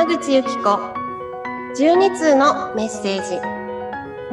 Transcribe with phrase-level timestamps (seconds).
[0.00, 1.82] 山口由紀子。
[1.84, 3.36] 12通のメッセージ。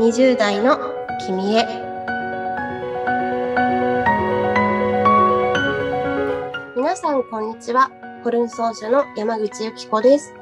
[0.01, 0.79] 20代の
[1.25, 1.65] 君へ。
[6.77, 7.91] 皆さんこんにちは。
[8.23, 10.33] ホルン奏者の山口由紀子です。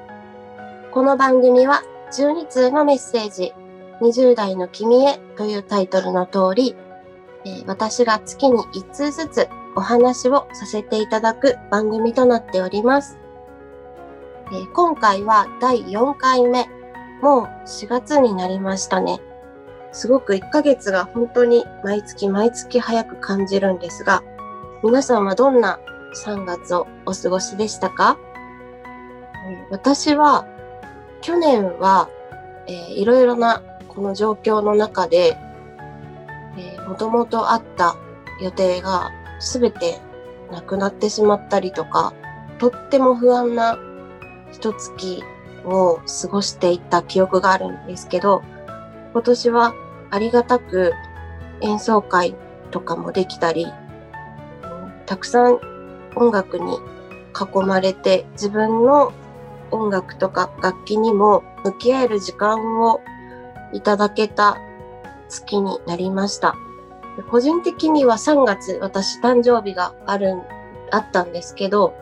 [0.91, 1.81] この番組は
[2.11, 3.51] 12通のメッセージ。
[4.01, 6.75] 20代の君へというタイトルの通り、
[7.45, 13.24] えー、私が月に1通ずつお話をさせていただく番組となっております。
[14.51, 16.69] え、今回は第4回目。
[17.21, 19.19] もう4月になりましたね。
[19.91, 24.21] すごく1ヶ月が本当に毎月毎月早く感じるんですが、
[24.83, 25.79] 皆さんはどんな
[26.25, 28.19] 3月をお過ごしでしたか、
[29.71, 30.45] 私は
[31.21, 32.09] 去年は、
[32.67, 35.37] えー、いろいろなこの状況の中で、
[36.57, 37.95] えー、もともとあった
[38.41, 39.09] 予定が
[39.39, 39.99] 全て
[40.51, 42.13] なくなってしまったりとか、
[42.59, 43.79] とっても不安な
[44.55, 45.21] 一月
[45.65, 48.41] を過ごしていった記憶があるんですけど、
[49.11, 49.73] 今年は
[50.11, 50.93] ありがたく
[51.59, 52.35] 演奏会
[52.71, 53.67] とかもできたり、
[55.05, 55.59] たくさん
[56.15, 56.77] 音楽に
[57.35, 59.11] 囲まれて自分の
[59.71, 63.01] 音楽とか楽器にも向き合える時間を
[63.73, 64.57] いただけた
[65.27, 66.55] 月になりました。
[67.29, 70.35] 個人的には3月私誕生日がある、
[70.91, 71.93] あったんですけど、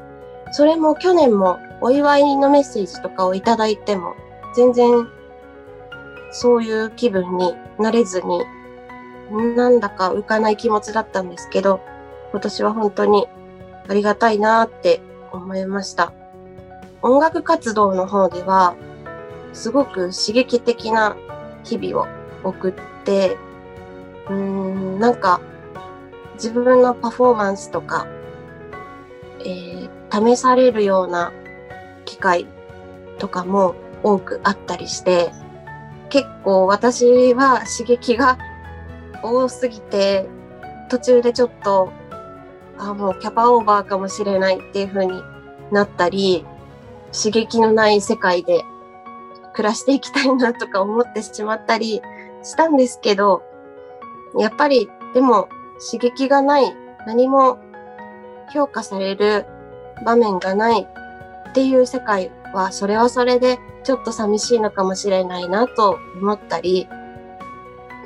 [0.52, 4.16] それも去年もお祝いのメッセージとかをいただいても、
[4.56, 5.06] 全然
[6.32, 8.46] そういう気分になれずに、
[9.58, 11.82] なんだか浮かない気持ちだったんですけど、
[12.32, 13.28] 今年は本当に
[13.90, 15.02] ありがたいなって
[15.34, 16.14] 思いました。
[17.02, 18.76] 音楽活動の方では、
[19.52, 21.18] すごく刺激的な
[21.66, 22.08] 日々を
[22.46, 22.74] 送っ
[23.04, 23.36] て、
[24.30, 25.42] うーん、なんか
[26.36, 28.08] 自分のパフォーマンスとか、
[29.42, 29.90] えー、
[30.30, 31.34] 試されるような
[32.24, 32.48] 会
[33.20, 35.32] とかも多くあったりして、
[36.10, 38.38] 結構私は刺激が
[39.22, 40.30] 多すぎて、
[40.90, 41.92] 途中でちょっと、
[42.78, 45.22] あ、もうキャパオーバーかもしれないっていう風に
[45.72, 46.46] なったり、
[47.12, 48.64] 刺激のない世界で
[49.54, 52.02] 暮らしていきたいなとか思ってしまったり
[52.42, 53.44] したんですけど、
[54.40, 55.50] やっぱりでも
[55.92, 56.74] 刺激がない、
[57.06, 57.60] 何も
[58.54, 59.46] 評価される
[60.06, 60.88] 場面がない
[61.54, 66.88] っていう世界はそれはそれでちょっと寂しいのかもしれないなと思ったり、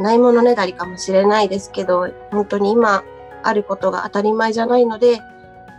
[0.02, 3.06] ないものねだりかもしれないですけど、本当に今
[3.44, 5.22] あることが当たり前じゃないので、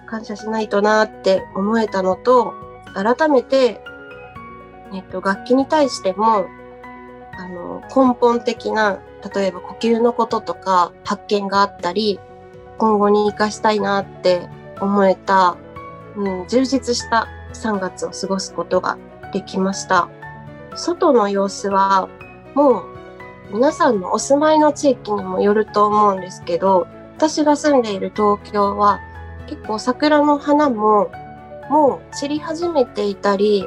[0.06, 2.54] 感謝しないとなって思えたのと、
[2.94, 3.82] 改めて、
[4.94, 6.46] えっと、楽器に対しても、
[7.36, 8.98] あの、根本的な、
[9.34, 12.18] 例えば呼吸のこととか発見があったり、
[12.78, 14.48] 今後に活かしたいなって
[14.80, 15.58] 思えた、
[16.16, 18.98] うん、充実した3月を過ごすことが
[19.32, 20.08] できました。
[20.74, 22.08] 外の様子は
[22.54, 22.84] もう
[23.52, 29.00] 皆さんのお住まいの地域にもよると思うんですけど、私が住んでいる東京は
[29.48, 31.10] 結構桜の花も
[31.70, 33.66] もう散り始めていたり、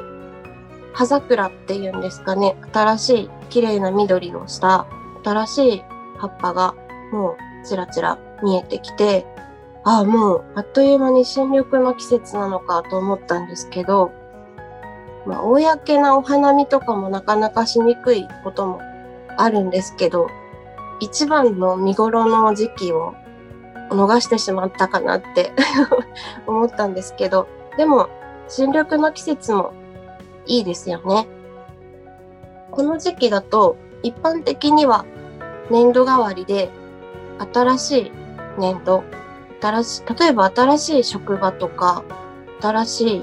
[0.94, 4.86] 葉桜っていうんですかね、新しい綺麗な緑をした
[5.24, 5.82] 新しい
[6.18, 6.74] 葉っぱが
[7.12, 9.26] もうちらちら見えてきて、
[9.84, 14.12] ああ、もう、あっという間に新緑の季節なのかと思ったんですけど、
[15.26, 18.80] まあ、公なお花見とかもなかなかしにくいことも
[19.36, 20.28] あるんですけど、
[21.00, 23.14] 一番の見頃の時期を
[23.90, 25.52] 逃してしまったかなって
[26.46, 28.08] 思ったんですけど、でも、
[28.48, 29.72] 新緑の季節も
[30.46, 31.26] いいですよね。
[32.70, 35.04] この時期だと、一般的には
[35.70, 36.70] 年度代わりで
[37.52, 38.12] 新しい
[38.58, 39.04] 年度
[39.62, 42.02] 新し、例えば新しい職場とか、
[42.60, 43.22] 新しい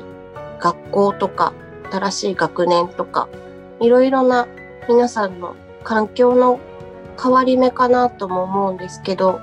[0.61, 1.53] 学校とか、
[1.91, 3.27] 新しい学年とか、
[3.81, 4.47] いろいろな
[4.87, 6.59] 皆さんの環境の
[7.21, 9.41] 変わり目かなとも思うんですけど、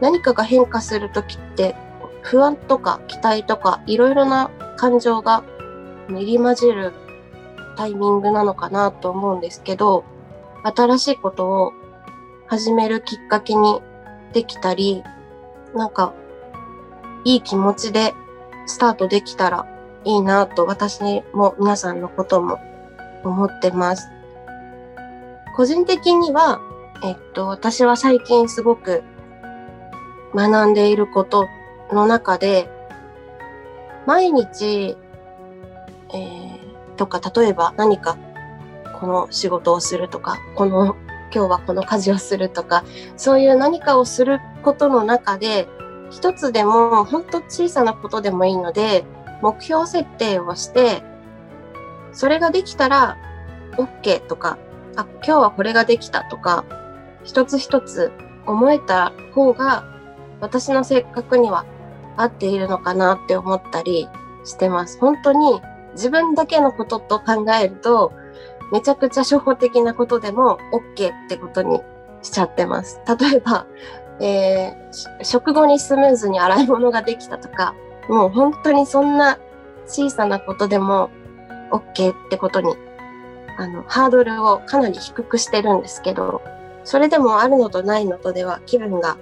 [0.00, 1.74] 何かが変化するときって
[2.22, 5.42] 不安とか期待とかいろいろな感情が
[6.08, 6.92] 入り混じる
[7.76, 10.04] タイミングなのかなと思うんですけど、
[10.62, 11.72] 新しいことを
[12.46, 13.82] 始めるきっかけに
[14.32, 15.02] できたり、
[15.76, 16.14] なんか、
[17.24, 18.14] いい気持ちで
[18.66, 19.66] スタートできたら
[20.04, 21.00] いいなと私
[21.32, 22.58] も皆さんのことも
[23.24, 24.08] 思ってます。
[25.54, 26.60] 個人的には、
[27.02, 29.02] えっと、私は最近すごく
[30.34, 31.46] 学んでいること
[31.92, 32.70] の中で、
[34.06, 34.96] 毎日、
[36.12, 38.16] えー、とか、例えば何か
[39.00, 40.96] この仕事をするとか、この
[41.34, 42.84] 今日はこの家事をするとか、
[43.16, 45.68] そういう何かをすることの中で、
[46.10, 49.04] 一つでも本当小さなことでもいいので、
[49.40, 51.04] 目標設定をして、
[52.12, 53.16] それができたら
[53.76, 54.58] OK とか、
[54.96, 56.64] あ、今日はこれができたとか、
[57.22, 58.10] 一つ一つ
[58.44, 59.84] 思えた方が
[60.40, 61.64] 私の性格には
[62.16, 64.08] 合っているのかなって思ったり
[64.44, 64.98] してます。
[64.98, 65.60] 本当に
[65.92, 68.12] 自分だけのことと考えると、
[68.72, 71.80] めちゃくちゃ初歩的なことでも OK ってことに
[72.22, 73.00] しちゃってます。
[73.06, 73.66] 例えば、
[74.20, 77.74] えー、食後にスムーズに洗い物ができたとか、
[78.08, 79.38] もう本当にそんな
[79.86, 81.10] 小さなことでも
[81.70, 82.74] OK ってことに、
[83.58, 86.42] あの、ハードルをかなり低くしてるんですけど、
[86.84, 89.16] それでもあるのとないのとでは気分が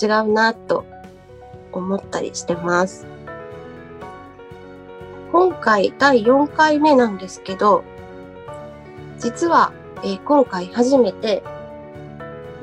[0.00, 0.84] 違うなと
[1.72, 3.06] 思ったりしてます。
[5.30, 7.84] 今回第4回目なんですけど、
[9.18, 9.72] 実は、
[10.02, 11.42] えー、今回初めて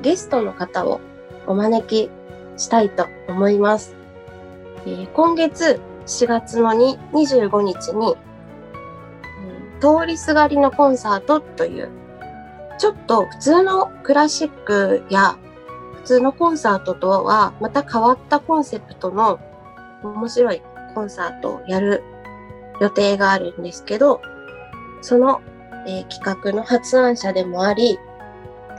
[0.01, 0.99] ゲストの方を
[1.47, 2.09] お招き
[2.57, 3.95] したいと思います。
[4.85, 8.15] えー、今月4月のに25日に、
[9.79, 11.89] 通りすがりのコンサートという、
[12.77, 15.37] ちょっと普通のクラシックや
[15.97, 19.39] 普通のコンサートとはまた変わったコンセプトの
[20.03, 20.61] 面白い
[20.93, 22.03] コンサートをやる
[22.79, 24.21] 予定があるんですけど、
[25.01, 25.41] その、
[25.87, 27.97] えー、企画の発案者でもあり、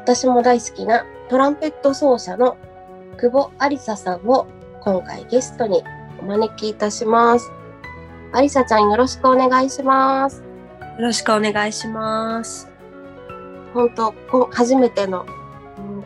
[0.06, 2.56] 私も大好きなトランペット奏者の
[3.16, 4.46] 久保ありささんを
[4.80, 5.82] 今回ゲストに
[6.20, 7.50] お招きいたします。
[8.32, 10.42] ありさちゃんよろしくお願いします。
[10.42, 10.46] よ
[11.00, 12.68] ろしくお願いします。
[13.74, 15.26] 本当こ初めての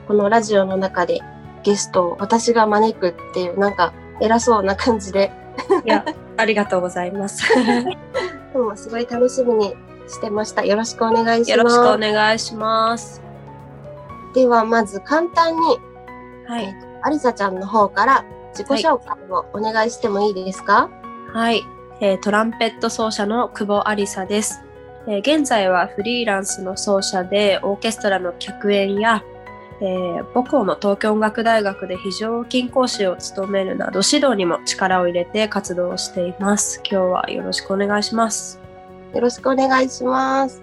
[0.09, 1.21] このラジオの中で
[1.63, 3.93] ゲストを私が招くっていうなんか
[4.23, 5.31] 偉そうな感じで
[5.85, 6.07] いや
[6.39, 7.45] ありがとうございます。
[7.55, 9.77] でもすごい楽しみに
[10.09, 10.65] してました。
[10.65, 11.51] よろしくお願いします。
[11.51, 13.30] よろしくお願いします。
[14.35, 15.61] ではまず簡単に、
[16.47, 20.89] はい、ありさちゃんの方から自己紹介をお願いしてもいいですか？
[21.33, 21.63] はい、
[22.01, 24.63] えー、トランペット奏者の久保ありさです、
[25.07, 29.23] えー、現在はフリーランスの奏者でオーケストラの客演や、
[29.81, 36.81] えー、母校の東京音楽大学で非常勤講師を務めるなど指導にも力を入れて活動をしています。
[36.89, 38.61] 今日はよろしくお願いします。
[39.15, 40.63] よろしくお願いします。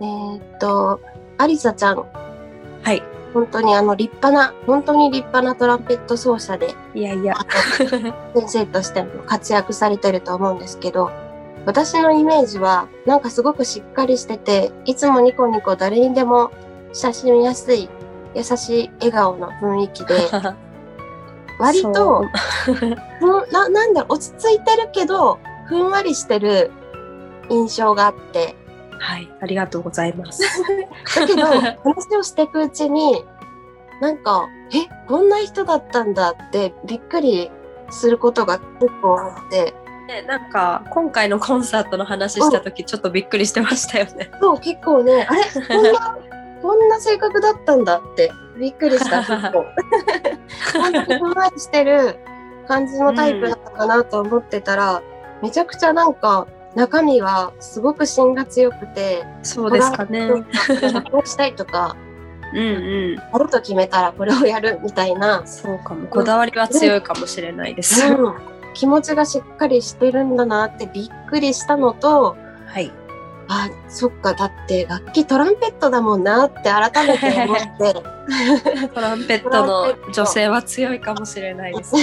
[0.00, 1.00] えー、っと
[1.38, 2.04] ありさちゃん
[2.82, 3.02] はい。
[3.32, 7.36] 本当にあの立派な、本当に立派なトランペット奏者で、いやいや、
[8.34, 11.10] 先生としても活躍されてると思うんですけど、
[11.66, 16.50] 私のイメージは、なんかすごくしっかりしてて、いつもニコニコ誰にでも
[16.92, 17.88] 親しみやすい、
[18.34, 20.14] 優しい笑顔の雰囲気で、
[21.60, 22.24] 割と
[23.52, 26.72] な、なんだろう、落ち着いてるけど、ふんわりしてる
[27.48, 28.56] 印象があって、
[29.00, 30.42] はい、ありがとうございます。
[31.16, 33.24] だけど、話をしていくうちに、
[34.00, 37.50] なんか、え、こんな人だったんだってびっくり
[37.90, 39.74] することが結構あって。
[40.06, 44.30] ね、なんか、今回のコンサートの話した時、ちょっとびっくりしてましたよね。
[44.40, 46.18] そう、結構ね、あれ、こんな、
[46.60, 49.64] こんな性格だったんだってびっくりした、結構。
[50.78, 52.18] 本当にふんわりしてる
[52.68, 55.02] 感じのタイプだったかなと思ってたら、うん、
[55.42, 60.28] めちゃくちゃなんか、中身はすごく芯が強くて、そうですかね。
[61.10, 61.96] こうしたいとか、
[62.52, 63.14] うんうん。
[63.14, 65.46] やると決めたらこれをやるみたいな。
[65.46, 66.06] そうかも。
[66.08, 68.06] こだわりは強いかもしれないです。
[68.06, 68.34] うん、
[68.74, 72.36] 気持ちがしっかりしてるんだなってびっくりしたのと、
[72.66, 72.92] はい。
[73.48, 77.94] あ、そっか、だって楽器トランペットだもんなって改めて思って。
[78.94, 82.02] トランペットの女性は強いかもしれないですね。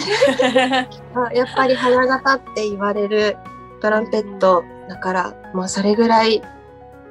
[1.34, 3.38] やっぱり花形って言われる
[3.80, 6.42] トランペットだから、もうそれぐらい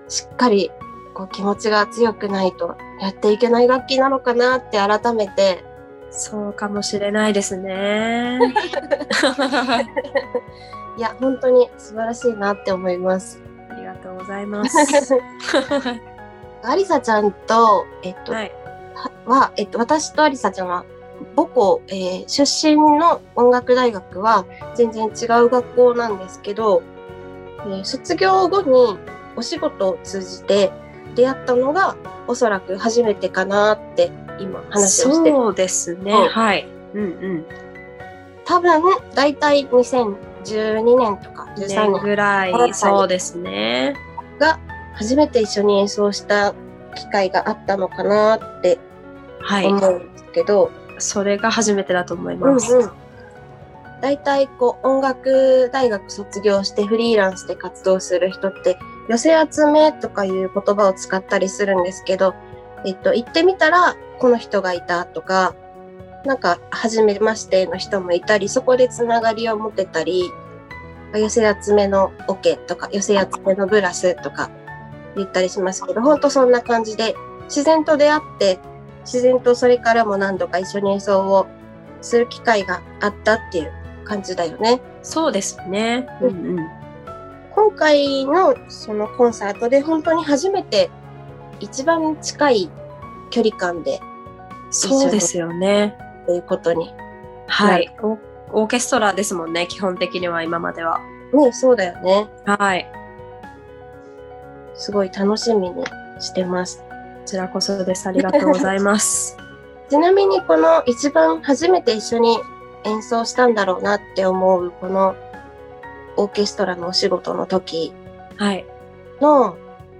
[0.09, 0.71] しっかり
[1.15, 5.65] こう気持ちが強くないとやっていけない楽器なのかなって改めて
[6.11, 8.39] そうかもしれないですね。
[10.97, 13.41] いや本当に素晴らしいなって思います。
[13.71, 15.15] ありがとうございます。
[16.63, 18.53] アリサちゃんとえっと、はい、
[19.27, 20.85] はえっと私とアリサちゃんは
[21.37, 26.83] 母校、えー、出身の音楽大学は全然違う学校なんですけど、
[27.61, 28.99] えー、卒業後に
[29.37, 30.73] お仕事を通じて
[31.15, 36.13] 出会ったのがおそらく初めてかなって今話をしてそうですね。
[36.13, 36.67] はい。
[36.95, 37.45] うんうん。
[38.45, 38.83] 多分、
[39.15, 43.95] だいたい2012年とか13年ぐらい、そうですね。
[44.39, 44.59] が
[44.95, 46.55] 初めて一緒に演奏した
[46.95, 48.79] 機会があったのかなって
[49.51, 52.75] 思うんですけど、はいそれが初めてだと思います。
[52.75, 52.91] うんうん
[54.03, 62.35] 大体こう音楽大学卒業してフリーランスで活動する人って寄せ集めとかいう言葉を使ったりするんですけど、
[62.85, 65.55] えっと、行ってみたらこの人がいたとか、
[66.25, 70.31] なんか初めましての人もいたり、そこでつながりを持てたり、
[71.15, 74.51] 寄せ集めのオケとか寄せ集めのブラスとか
[75.15, 78.59] 言ったりしますけど本当そんな感じで自然と出会って
[79.07, 81.47] 自然とそれからも何度か一緒に演奏を
[82.03, 83.73] する機会があったっていう
[84.05, 84.81] 感じだよね。
[85.03, 86.07] そうですね。
[86.21, 86.69] うんうん。
[87.55, 90.91] 今回のそのコンサートで本当に初めて
[91.61, 92.71] 一番近い
[93.31, 94.01] 距離感で
[94.71, 95.97] そうですよね。
[96.27, 96.93] ということに。
[97.47, 97.97] はい。
[98.03, 98.19] オ
[98.53, 101.01] オーケストラですもんね、基本的には今までは。
[101.33, 102.29] ね、そうだよね。
[102.45, 102.91] はい。
[104.75, 105.85] すごい楽しみに
[106.21, 106.86] してます。
[107.27, 108.09] こちらこそです。
[108.09, 109.37] ありがとうございます。
[109.91, 112.39] ちなみにこの一番初めて一緒に
[112.85, 115.17] 演奏したんだろうなって思うこの
[116.17, 117.93] オーケストラのお仕事の時
[118.37, 118.65] はい。
[119.21, 119.57] の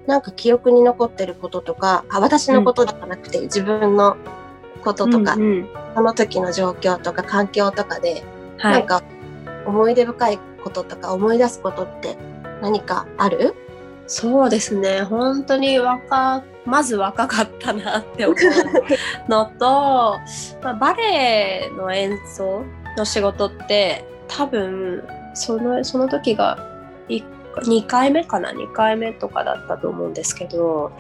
[0.07, 4.17] なんか記憶に残ってることとか、あ私のことではなくて自分の
[4.85, 8.23] こととか、うんうんその時の状況とか環境とかで、
[8.59, 8.73] はい。
[8.75, 9.03] なんか
[9.67, 12.17] 思い出深いこととか思い出すことって
[12.63, 13.57] 何かある？
[14.07, 15.03] そうですね。
[15.03, 18.37] 本当に若、まず若かったなって思う
[19.31, 20.19] のと、
[20.63, 22.63] まあ、バレエの演奏
[22.97, 26.59] の仕事って多分そのその時が
[27.09, 30.93] 2回目かな？2回目とかだったと思うんですけど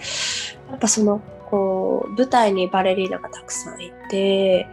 [0.70, 1.20] やっぱその
[1.50, 4.68] こう舞台にバレリーナがたくさんいて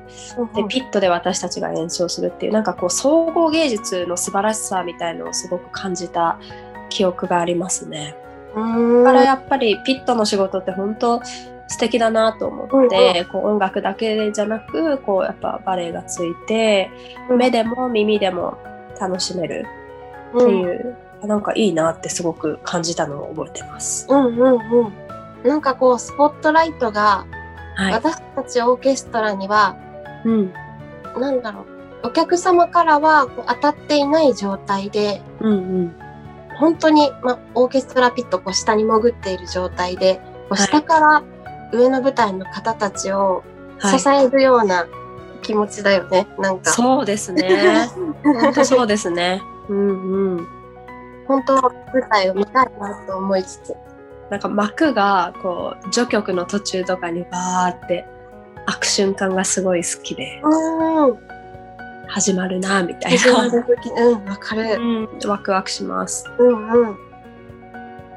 [0.55, 6.39] でピットで私たちが演奏するっていうなんかこう総合芸術の素晴らしさみたいのをすごく感じた
[6.89, 8.15] 記憶がありますね。
[8.55, 11.21] だからやっぱりピットの仕事って本当
[11.67, 16.91] 素敵だなと思って、こう音楽だけじゃなくこうやっぱバレエがついて
[17.29, 18.57] 目でも耳でも
[18.99, 19.65] 楽しめる
[20.35, 24.07] っていう、なんかいいなってすごく感じたのを覚えてます。
[24.09, 24.93] うんうんうん。
[25.43, 27.25] なんかこう、スポットライトが、
[27.75, 27.93] はい。
[27.93, 29.75] 私たちオーケストラには、
[30.25, 30.53] うん。
[31.17, 31.61] なんだろ
[32.03, 35.95] う、お客様からはこう当たっていない状態で、うんうん。
[36.63, 41.23] 本当に、ま、オーケストラピットこう下に潜っている状態で、こうはい下から
[41.73, 43.43] 上の舞台の方たちを
[43.79, 44.87] はい支えるような
[45.41, 46.25] 気持ちだよね。
[46.39, 47.89] なんか、そうですね。
[48.23, 49.41] 本当そうですね。
[49.67, 50.47] うんうん。
[51.27, 51.71] 本当舞
[52.09, 53.75] 台を見たいなと思いつつ。
[54.29, 58.05] なんか幕がこう序曲の途中とかにバーって
[58.67, 61.32] 開く瞬間がすごい好きでうーん。
[62.13, 63.55] 始まるなみたい始まな。
[63.55, 64.75] る時うん、わかる。
[64.75, 66.29] うん、ワクワクします。
[66.37, 66.97] うんうん。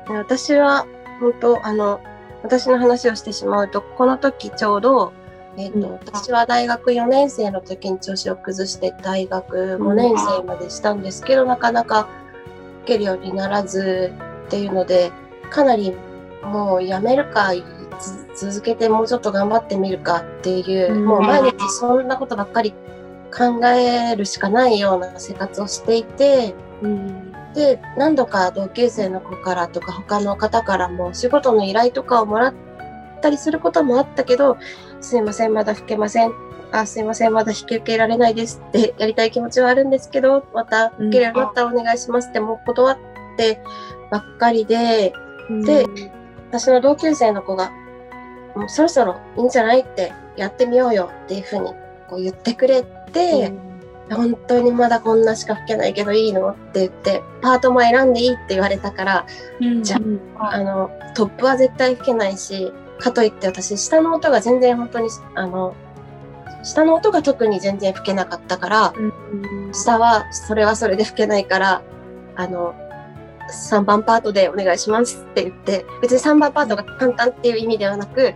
[0.06, 0.86] で私は、
[1.18, 2.00] 本当あの、
[2.42, 5.14] 私の話をしてしまうと、この時ちょうど、
[5.56, 12.06] えっ、と、うん私は大学4年生の時に調子を崩して、大学5年生までしたんですけど、なかなか
[12.82, 14.12] 受けるようにならず
[14.46, 15.10] っていうので、
[15.48, 15.96] かなり
[16.42, 17.52] もうやめるか、
[18.34, 22.74] つ続けてもうちょっと頑張ってみるかっていう、うんもう毎日そんなことばっかり
[23.36, 32.54] 考えるしかないような生活をしていて、うん、で何度か同級生の子からとか他の方からも仕事の依頼とかをもらっ
[33.20, 34.56] たりすることもあったけど
[35.00, 36.32] 「すいませんまだ弾けません」
[36.72, 42.96] あ「すいませんまだ引き受けられないです」ってやりたい気持ちはあるんですけどまた受けるようになったらお願いしますってもう断っ
[43.36, 43.60] て
[44.10, 45.12] ばっかりで
[45.50, 45.84] で
[46.50, 47.70] 私の同級生の子が
[48.56, 51.74] 「もうそろそろいいんじゃない?」ってやってみようよっていうふうに
[52.08, 52.84] こう言ってくれ
[53.16, 53.66] て。
[54.10, 59.26] 本当にまだこんなしか吹けないけどいいのって言って、パートも選んでいいって言われたから、
[59.60, 59.98] うん、じゃ
[60.38, 65.74] あの、トップは絶対吹けないし、かといって私、下の音が全然本当に、あの、
[66.62, 69.12] 下の音が特に全然吹けなかったから、うん
[69.72, 71.82] 下はそれはそれで吹けないから、
[72.36, 72.74] あの、
[73.70, 78.34] 3番パートでお願いしますって言って、別に3番パートが簡単っていう意味ではなく、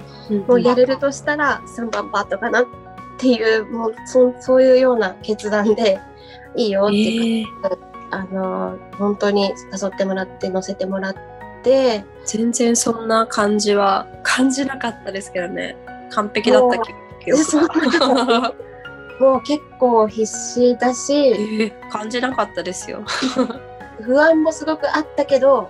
[0.48, 2.64] もうやれるとしたら3番パートかなっ
[3.20, 6.00] ていう、もうそそういうような決断で、
[6.56, 7.90] いいよっていうか、えー。
[8.12, 11.14] あの、本当に誘ってもらって、乗せてもらっ
[11.62, 15.76] て、全然そんな感じは感じなかったですけどね。
[16.10, 16.92] 完璧だった記
[17.24, 18.54] 記憶そうが
[19.20, 23.02] もう結構必死だえし、ー感じなかったですよ。
[24.00, 25.68] 不安もすごくあったけど、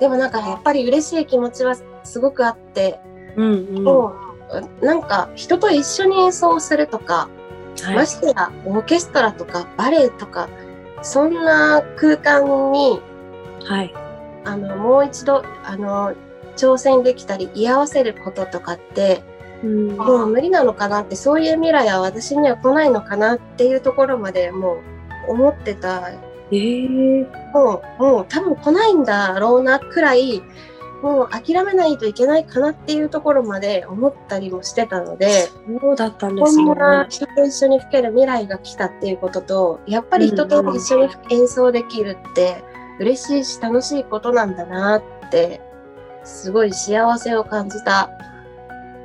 [0.00, 2.98] でもなんかやっぱり嬉しい気持ちはすごくあって、
[3.36, 3.84] うんうん。
[3.84, 4.14] もう、
[4.80, 7.28] なんか人と一緒に演奏するとか、
[7.82, 7.96] はい。
[7.96, 10.48] ましてやオーケストラとかバレエとか、
[11.02, 13.00] そんな空間に
[13.64, 13.94] はい。
[14.44, 16.14] あの、もう一度、あの、
[16.56, 19.22] 挑戦できたり、居合わせることとかって、
[19.62, 19.88] うん。
[19.96, 24.80] もう無理なのかなって、そういう未来は私には来ないのかなっていうところまでも
[25.28, 26.10] う思ってた。
[26.50, 27.26] えー。
[27.52, 30.42] もう、もう多分来ないんだろうなくらい、
[31.02, 35.48] もう諦めないといけないかなっていうところまで思ったりもしてたので、
[35.80, 36.74] そうだったんでこんすね。
[36.74, 42.64] な人と一緒に吹ける未来が来たっていうことと、やっぱり人と一緒に演奏できるって
[42.98, 45.60] 嬉しいし楽しいことなんだなって、
[46.24, 48.10] すごい幸せを感じた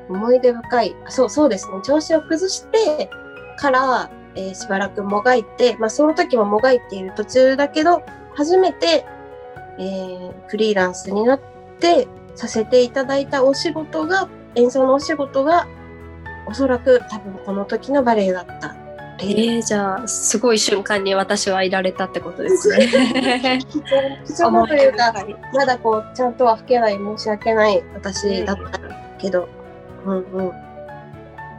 [0.10, 3.10] 思い出深い、あそうそうですね、調子を崩して
[3.58, 8.02] から、えーしばらくもがいて、まあその時ももがいている途中だけど、
[8.34, 9.06] 初めて、
[9.78, 11.40] えーフリーランスになっ
[11.80, 15.68] てさせていただいたお仕事が、演奏のお仕事が、
[16.46, 18.76] おそらく多分この時のバレエだった。
[19.20, 22.88] えー、じゃあ、すごい瞬間に私はいられたってことですね。
[24.26, 25.14] 貴重なというか、
[25.54, 28.80] まだこう、ちゃんとは吹けない、申し訳ない私だった
[29.20, 29.48] けど、
[30.06, 30.52] うんうん。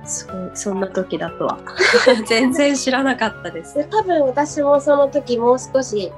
[0.04, 1.59] すごい、そんな時だとは。
[2.26, 3.76] 全然知らなかったです。
[3.76, 6.12] で、多分私もその時もう少し、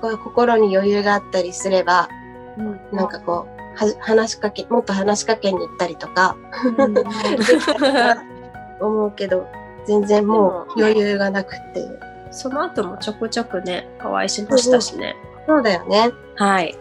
[0.00, 2.08] 心に余裕があったりすれば、
[2.92, 6.36] なんかこう、は話しかけ、もっと話しかけに行ったりとか、
[6.78, 9.48] うん、思うけど、
[9.86, 12.12] 全然もう余裕がなくって。
[12.30, 15.14] その後もちょくちょくね、お会いしましたしね。
[15.46, 16.10] そうだよね。
[16.36, 16.74] はい。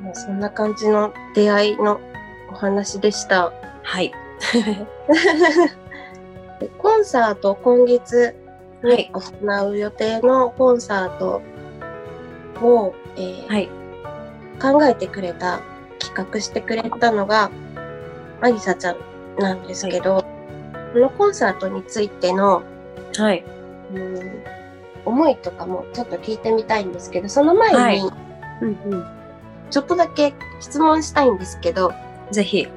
[0.00, 2.00] もうそんな感じの出会いの
[2.50, 3.52] お話でした。
[3.82, 4.12] はい。
[6.58, 8.34] でコンサート、今月
[8.82, 11.40] にはい行う予定のコンサート
[12.60, 13.81] を、えーはい。
[14.62, 15.60] 考えてくれた、
[15.98, 17.50] 企画してくれたのが、
[18.40, 18.96] ありさちゃん
[19.38, 20.24] なんですけど、
[20.92, 22.62] このコンサートについての、
[23.16, 23.44] はい。
[23.92, 24.42] うん
[25.04, 27.98] 思いとかもちょっと聞いてみたいんですけど、その前に、はい
[28.60, 29.06] うんうん。
[29.70, 31.92] ちょっとだけ質問したいんですけど、
[32.30, 32.68] ぜひ。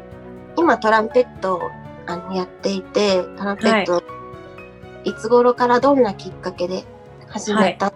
[0.58, 1.62] 今トランペットを
[2.08, 4.04] あのやっていて、トランペット、
[5.04, 6.84] い、つ頃からどんなきっかけで
[7.28, 7.92] 始めた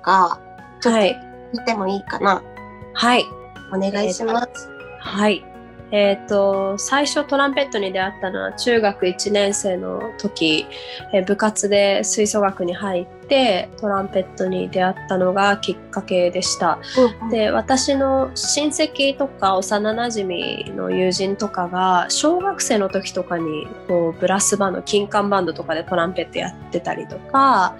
[0.00, 0.40] か、
[0.80, 1.20] ちょっとはい。
[1.52, 2.42] 聞いてもいいかな、
[2.94, 3.24] はい。
[3.72, 4.70] お願いします。
[5.00, 5.44] はい。
[5.90, 10.66] えっ、と、最初トランペットに出会ったのは中学1年生の時、
[11.12, 16.80] えー部活で吹奏楽に入ってトランペットに出会ったのがきっかけでした。
[17.22, 27.76] うんで、私の親戚とか幼なじみの友人とかが小学生の時とかにこうブラスバンド、金管バンドとかでトランペットやってたりとか、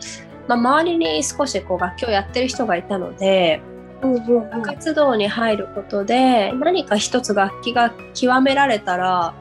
[0.46, 3.60] まあ、周りに少しこう楽器をやってる人がいたので、
[4.04, 9.34] 部活動に入ることで何か一つ楽器が極められたら、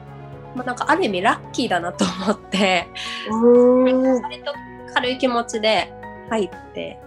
[0.54, 2.88] まあ、なんかある意味ラッキーだなと思って
[3.30, 4.52] 割と
[4.94, 5.92] 軽い気持ちで
[6.30, 6.98] 入って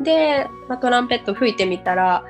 [0.00, 2.24] で、まあ、トランペット吹いてみたら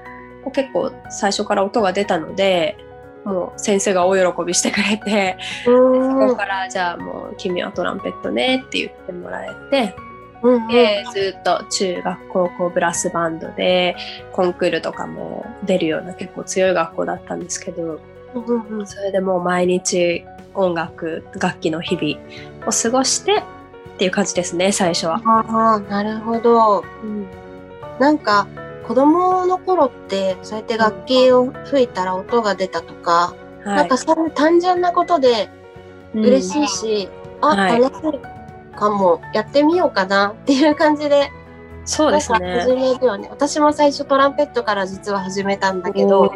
[0.53, 2.77] 結構最初から音が出たので
[3.25, 6.19] もう先生が大喜びしてくれて、うーん。
[6.21, 9.95] ここからじゃあもう君はトランペットねって言ってもらえて、
[10.71, 13.97] でずっと中学高校ブラスバンドで
[14.33, 18.01] コンクールとかも出るような結構強い学校だったんですけど
[18.35, 20.25] うんうんそれでもう毎日
[20.55, 23.43] 音楽楽器の日々を過ごして
[23.95, 25.21] っていう感じですね最初は。
[25.27, 26.83] ああ、なるほど。
[27.99, 28.47] なんか、
[28.89, 33.77] 子供の頃って、そうやって楽器を吹いたら音が出たとか、はい。
[33.77, 35.51] なんかそういう単純なことで
[36.15, 37.09] 嬉しいし、
[37.43, 37.81] あ、はい。
[37.83, 38.40] 楽しい
[38.81, 41.31] かも、やってみようかなっていう感じで、
[41.85, 42.93] そうですなんか始ね。
[42.93, 43.29] めるよね。
[43.31, 46.33] 私も最初トランペットから実は始めたんだけど、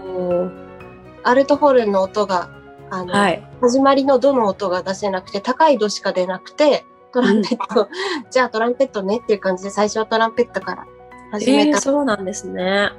[1.22, 2.50] アルトホルンの音が、
[2.90, 3.42] あの、はい。
[3.60, 7.88] 始まりのどの音が出せなくて、高い度しか出なくて、トランペット、
[8.30, 10.86] じゃあトランペットねっていう感じで最初はトランペットから
[11.30, 11.70] 始めた。
[11.70, 12.90] えー、そうなんですね。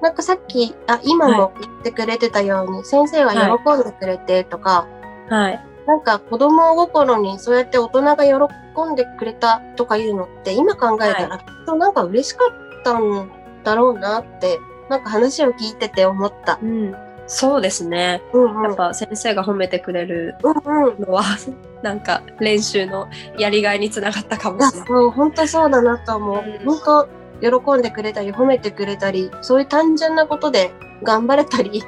[0.00, 4.86] なんかさっき、あ、今も言ってくれてたように、先生が喜んでくれてとか、
[5.28, 5.71] はい。
[5.86, 13.30] なんか子供心にそうやって大人が喜んでくれたとかいうのって、今考えたら、きっとなんか嬉しかったん
[13.64, 16.58] だろうなって、なんか話を聞いてて思った。
[16.62, 16.94] うん。
[17.26, 18.22] そうですね。
[18.32, 18.62] うんうん。
[18.64, 21.00] やっぱ先生が褒めてくれるうんうん。
[21.00, 21.22] のは、
[21.82, 24.88] なんか練習のやりがいにつながったかもしれない。
[24.88, 26.44] そう、本当そうだなと思う。
[26.44, 30.70] うん本当喜んでくれたり、褒めてくれたり、そういう単純なことで
[31.02, 31.82] 頑張れたり。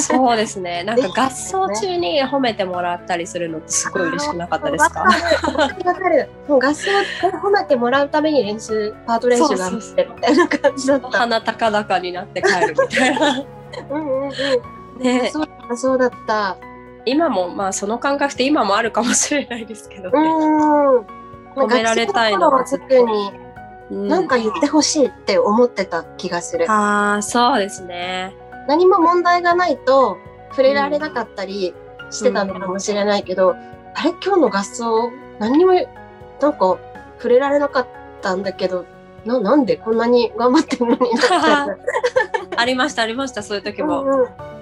[0.00, 0.82] そうですね。
[0.84, 6.28] なんか合奏中に褒めてもらったりするのってすごい嬉しくなかったですかわかる。
[6.48, 11.08] もう合奏で褒めてもらうために練習、パート練習があってみたいな感じだった。
[11.10, 13.44] 鼻高々になって帰るみたいな。
[13.90, 15.02] うんうんうん。
[15.02, 16.56] ね、そうだった、そうだった。
[17.04, 20.28] 今もまあその感覚って今もあるかもしれないですけどうね。
[20.28, 21.18] ん。
[21.54, 23.47] 褒められたいのは特にう
[23.90, 26.70] なんか言ってほしいって思ってた気がする。
[26.70, 28.34] ああそうですね。
[28.66, 30.18] 何も問題がないと
[30.50, 31.74] 触れられなかったり
[32.10, 33.54] してたのかもしれないけど、
[33.94, 36.78] あれ今日の合奏何にもなんか
[37.16, 37.86] 触れられなかっ
[38.20, 38.84] たんだけど、
[39.24, 41.12] な、なんでこんなに頑張ってるのに
[42.56, 44.02] ありましたありましたそういう時も。
[44.02, 44.57] うんうん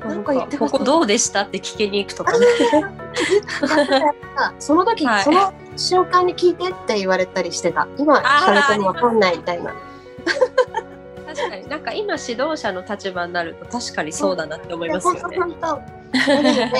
[0.00, 2.46] なんか言ってここどうでしたって聞きに行くとかね。
[4.58, 7.86] その時、はいその瞬間に聞いてって言われたりしてた。
[7.98, 9.74] 今聞かれてもわかんないみたいな。
[11.26, 15.20] 確かになんか今指導者の立場になると確かにそうだなって思いますよね。
[15.20, 15.82] 本当本
[16.26, 16.72] 当ね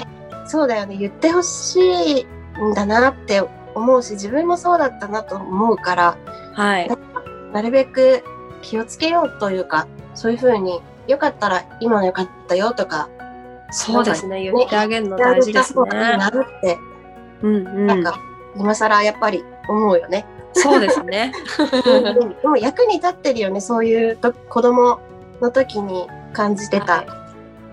[0.46, 0.96] そうだよね。
[0.96, 2.26] 言ってほしい
[2.62, 3.42] んだなって
[3.74, 6.16] 思うし、自分もそうだったなと思うから、
[6.55, 6.90] はい。
[7.52, 8.22] なるべく
[8.62, 13.08] 気をつけようというか、そういうふうに、よかったら今のよかったよとか、
[13.70, 14.42] そうですね。
[14.42, 15.90] 言ってあげるの大事ですね。
[15.90, 16.78] なって、
[17.42, 17.86] うんうん。
[17.86, 18.18] なんか、
[18.56, 20.26] 今更やっぱり思うよね。
[20.52, 21.32] そうですね。
[21.86, 25.00] う んでも役に立ってるよね、そういうと子供
[25.40, 27.04] の時に感じてた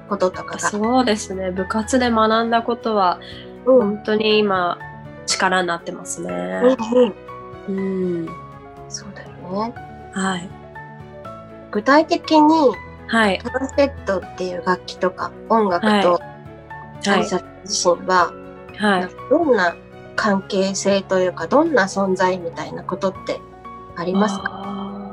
[0.09, 0.59] こととかが。
[0.59, 1.51] そうですね。
[1.51, 3.19] 部活で学んだことは
[3.65, 4.77] うん本当に今
[5.25, 6.61] 力になってますね。
[6.89, 7.13] うんうん
[7.67, 7.71] う
[8.23, 8.29] ん。
[8.89, 9.29] そうだよ
[9.67, 9.73] ね。
[10.13, 10.49] はい。
[11.71, 12.75] 具体的に
[13.07, 13.39] はい。
[13.39, 16.19] トランペットっていう楽器とか音楽はいとは
[17.05, 17.09] い。
[17.09, 18.33] アリサ自身は、
[18.77, 19.09] はい。
[19.29, 19.75] どんな
[20.15, 23.39] 関係性というかどんな存在みたいなことって
[23.95, 25.11] ありますか？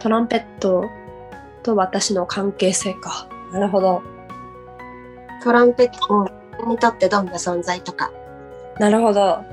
[0.00, 0.84] トランペット
[1.62, 3.28] と私の関係性か。
[3.52, 4.02] なるほど。
[5.42, 6.28] トランペット
[6.66, 8.10] にとってどんな存在とか。
[8.78, 9.44] なるほど。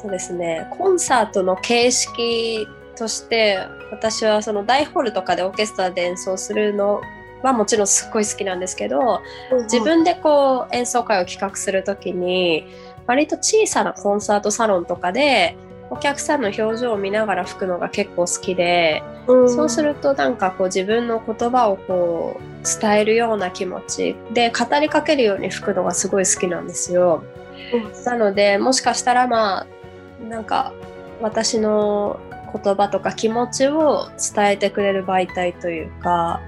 [0.00, 0.66] そうですね。
[0.70, 2.66] コンサートの形式
[2.96, 3.58] として、
[3.90, 7.00] 私はその大ホールとかでオーケストラで演奏するの
[7.42, 9.22] はもちろんすっごい好きなんですけど、
[9.64, 12.66] 自分でこう演奏会を企画するときに、
[13.06, 15.56] 割と小さなコンサートサロンとかで、
[15.90, 19.50] お客さんの表情を見ながら吹くのが結構好きで、うん。
[19.50, 27.22] そうするとなんかこう自分の言葉をこう伝えるような気持ちで語りかけるように吹くのがすごい好きなんですよ。
[27.72, 28.04] うん。
[28.04, 30.72] なのでもしかしたらまあなんか
[31.22, 32.20] 私の
[32.52, 36.40] 言葉とか気持ちを伝えてくれる媒体というか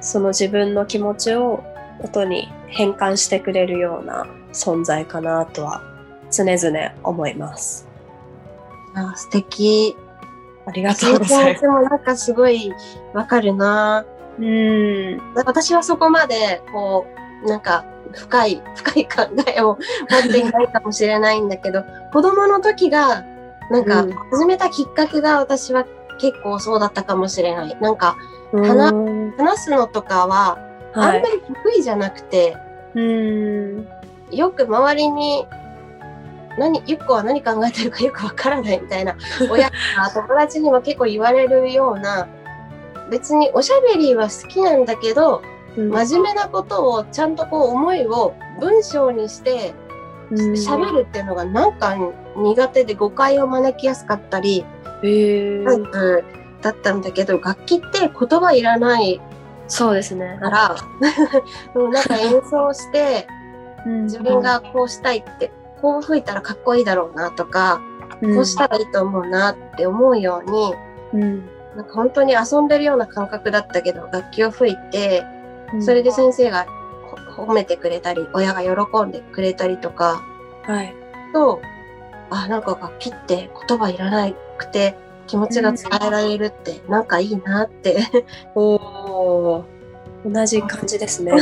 [0.00, 1.64] その自分の気持ちを
[2.00, 5.82] 音に変換してくれるような存在かなとは
[6.30, 7.88] 常々思います。
[8.94, 9.96] あ素敵。
[10.66, 11.66] ありがとそうございます。
[11.66, 12.72] もなんかすごい
[13.14, 14.04] わかるな。
[14.38, 15.20] うん。
[15.34, 17.06] 私はそこまで、こ
[17.44, 19.78] う、なんか、深い、深い考えを
[20.10, 23.24] 持っていないかもしれないんだけど、子供の時が、
[23.70, 25.84] なんかうん、始めたきっかけが私は
[26.18, 27.76] 結構そうだったかもしれない。
[27.80, 28.16] なんか、
[28.52, 28.92] 花
[29.36, 30.58] 話すのとかは、
[30.94, 31.40] あんはいまり。
[31.40, 32.56] 得意じゃなくて、
[32.94, 33.88] うん。
[34.30, 35.46] よく周りに、
[36.58, 39.14] 何、ゆっこは何考えてるかよくわからないみたいな、
[39.50, 42.26] 親とか友達にも結構言われるような、
[43.10, 45.42] 別におしゃべりは好きなんだけど、
[45.76, 49.72] 真面目なことをちゃんとこう思いを文章にして
[50.32, 51.96] 喋るっていうのがなんか
[52.38, 54.64] 苦手で誤解を招きやすかったり
[55.02, 56.24] タイプ
[56.60, 59.20] だったんだけど楽器って言葉いらない
[59.68, 60.38] そうですね。
[60.40, 60.76] から
[61.74, 63.26] なんか演奏して
[63.84, 67.80] 自分がこうしたいってこう吹いたらかっこいいだろうなとか
[68.22, 70.74] こうしたらいいと思うなって思うように
[71.14, 75.24] うん、なんか本当に遊んでるような感覚だったけど楽器を吹いて
[75.80, 76.66] それで先生が
[77.38, 80.22] ほ褒めてくれたり、親が喜んでくれたりとか、
[80.64, 80.94] はい。
[81.32, 81.60] と、
[82.30, 87.98] あ、なんか楽器って言葉いらなくて気持ちが伝えられるってなんかいいなって。
[88.54, 89.64] おお。
[90.24, 91.32] 同じ感じですね。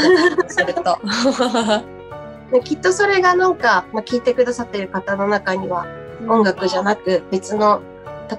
[0.48, 0.98] すると。
[2.52, 5.86] できっとそれがなんか、まあ、聞いてくださってる方の中には
[6.28, 7.80] 音楽じゃなく別の、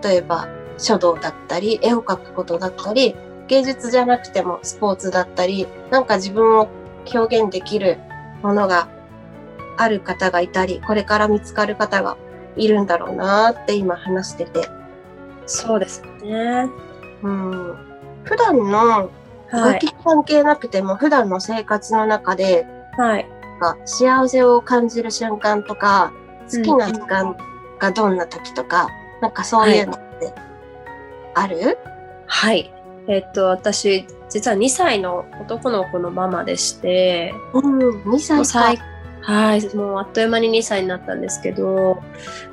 [0.02, 3.16] 例えば書道だったり、絵を描くことだったり、
[3.48, 6.68] 芸術じゃなくてもスポーツだったり、なんか自分を
[7.14, 7.98] 表現できる
[8.42, 8.88] ものが
[9.78, 12.18] ある方がいたり、これから見つかる方が
[12.58, 14.68] いるんだろうなって今話してて。
[15.46, 16.70] そうですね。
[17.24, 17.76] うん、
[18.24, 19.10] 普段の
[19.50, 22.66] 関係なくても普段の生活の中で、
[22.98, 23.28] はい。
[23.60, 26.12] なんか幸せを感じる瞬間とか、
[26.52, 27.36] 好きな時間
[27.80, 28.88] がどんな時とか、
[29.22, 30.34] なんかそういうのって
[31.34, 31.78] ある、
[32.28, 32.74] はい。
[33.08, 38.84] えっと、私、実は2歳の男の子のママでして、うん、2もう歳最か。
[39.28, 42.02] はい、もうあっという間に2歳になったんですけど、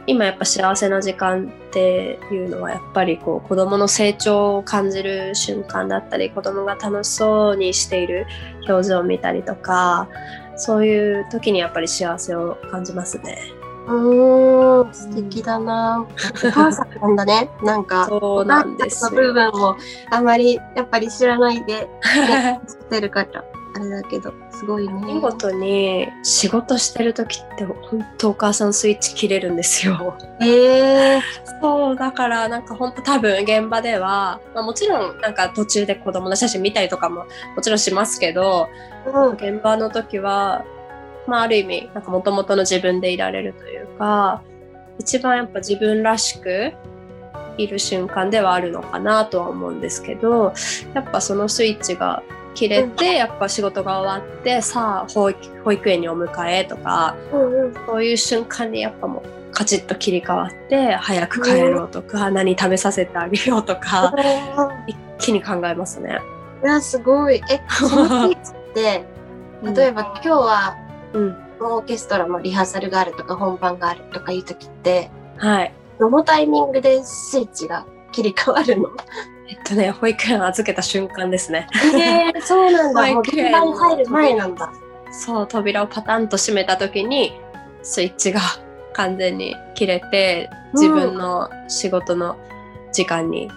[0.08, 8.26] 今やっぱ幸せな時間っていうのはやっぱりこう子供の成長を感じる瞬間だったり、子供が楽しそうにしている
[8.68, 10.08] 表情を見たりとか、
[10.56, 13.38] そういう時にやっぱり幸せを感じますね。
[13.86, 16.04] うーん、素敵だな。
[16.44, 17.50] お母さんなんだね。
[17.62, 19.76] なんか、そうなんですお母さんの部分を
[20.10, 21.88] あまりやっぱり知らないで
[22.66, 23.44] 知ってるから。
[23.74, 24.94] あれだけど、すごいね。
[25.04, 30.16] 見事に仕事してる時って本当お母さんスイッチ切れるんですよ。
[30.40, 31.22] ええ
[31.60, 38.68] そうだからなんか本当多分現場では、まあ、もちろんなんか途中で子供の写真見たりとかももちろんしますけど
[39.06, 39.32] うん。
[39.32, 40.64] 現場の時は、
[41.26, 44.42] まあ、ある意味なんか元々の自分でいられるというか
[44.98, 46.72] 一番やっぱ自分らしく
[47.56, 50.52] いる瞬間ではあるのかなとは思うんですけど
[50.94, 52.22] やっぱそのスイッチが
[52.54, 57.74] 切れて、やっぱ仕事が終わってさあ保育保育園にお迎えとかうんうん。
[57.86, 64.12] そういう瞬間にやっぱもうカチッと切り替わって早く帰ろうとか、何食べさせてあげようとか
[64.86, 66.18] 一気に考えますね。
[66.62, 67.42] いや、すごい。
[67.50, 69.04] え、 そのスイッチって、
[69.62, 70.76] 例えば今日は
[71.14, 75.72] うん、オーケストラのリハーサルがあるとか本番があるとかいう時って、はい。
[75.98, 78.90] どのタイミングでスイッチが切り替わるの？
[79.48, 81.68] えっとね保育園預けた瞬間ですね。
[81.74, 83.14] えー、そうなんだ。
[83.14, 84.72] 保育園入る前なんだ。
[85.12, 87.32] そう扉をパタンと閉めた時に
[87.82, 88.40] スイッチが
[88.94, 92.36] 完全に切れて自分の仕事の
[92.92, 93.50] 時間に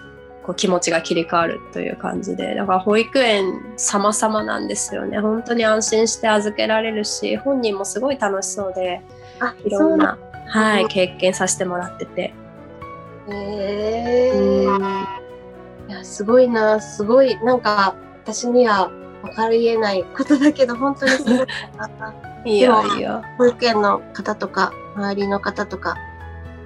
[0.43, 9.01] こう気持ちが切り替わるという感じでだから保育園様々なんですよね本当に安心して預けられるし本人もすごい楽しそうで
[9.39, 12.33] あ、いろんな、はい、うん経験させてもらってて、
[13.27, 14.97] そうなんだ。
[15.03, 15.16] へー
[15.87, 18.89] いや、すごいな、すごい、なんか、私には
[19.23, 21.47] 分かりえないことだけど、本当にすごい
[21.77, 22.13] な。
[22.45, 25.97] いいよいいよ保育園の方とか、周りの方とか、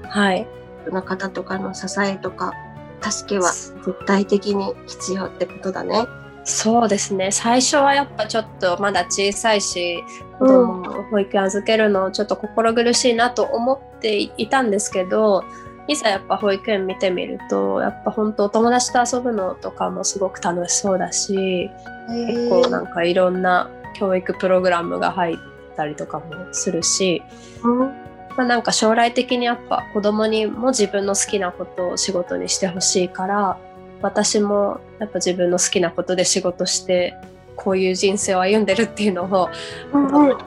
[0.10, 0.47] はい。
[0.91, 2.53] の方とかの支えとか、
[3.01, 6.05] 助けは絶対的に必要ってことだね。
[6.43, 7.31] そうですね。
[7.31, 10.03] 最初はやっぱちょっとまだ小さいし
[10.39, 15.43] 子供を保育園預けるのちょっと心苦しいなと思っていたんですけど
[15.87, 21.69] いざやっぱ保育園見てみるとやっぱ本当お友達と遊ぶのとかもすごく楽しそうだし
[22.07, 25.37] 結構なんかいろんな教育プログラムが入っ
[25.75, 27.21] たりとかもするし、
[27.63, 28.11] うん。
[28.37, 33.57] まあ、なんか将来的にやっぱ子供にも自分の好きなことを仕事にしてほしいから
[34.01, 37.13] 私もやっぱ自分の好きなことで仕事して
[37.57, 39.49] こういう人生を歩んでるっていうのを
[39.93, 40.39] うん子供にも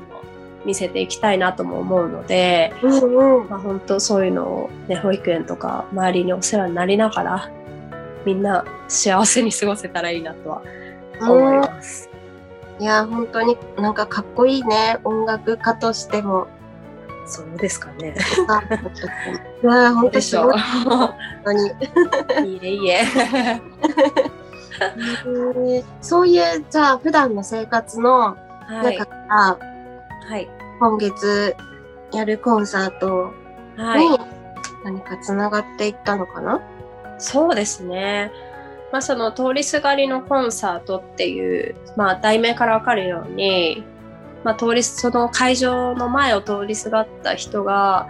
[0.64, 7.50] 見せていきたいなとも思うので、うんうんまあ、本当そういうのを、ね、保育園とか周りにお世話になりながら
[8.24, 10.62] みんな幸せに過ごせたらいいなとは
[11.20, 12.08] 思います。
[12.80, 14.98] いや、本当になんかかっこいいね。
[15.04, 16.48] 音楽家としても。
[17.26, 18.14] そうですかね。
[18.48, 20.58] あいや、本当すごい。。
[20.58, 21.70] 本当に。
[22.44, 22.94] いいえいえ。
[24.74, 29.06] へーそういう、じゃあ、普段の生活のはい中。
[29.06, 29.58] から、
[30.28, 30.48] はい。
[30.78, 31.56] 今月
[32.12, 33.32] やるコンサート
[33.76, 34.06] はい。
[34.06, 34.18] に
[34.84, 36.60] 何かつながっていったのかな、
[37.18, 38.30] そうですね。
[38.92, 43.82] まあ、その通りすがりのコンサートっていう、まあ、題名からわかるように、
[44.44, 48.08] まあ、通りその会場の前を通りすがった人が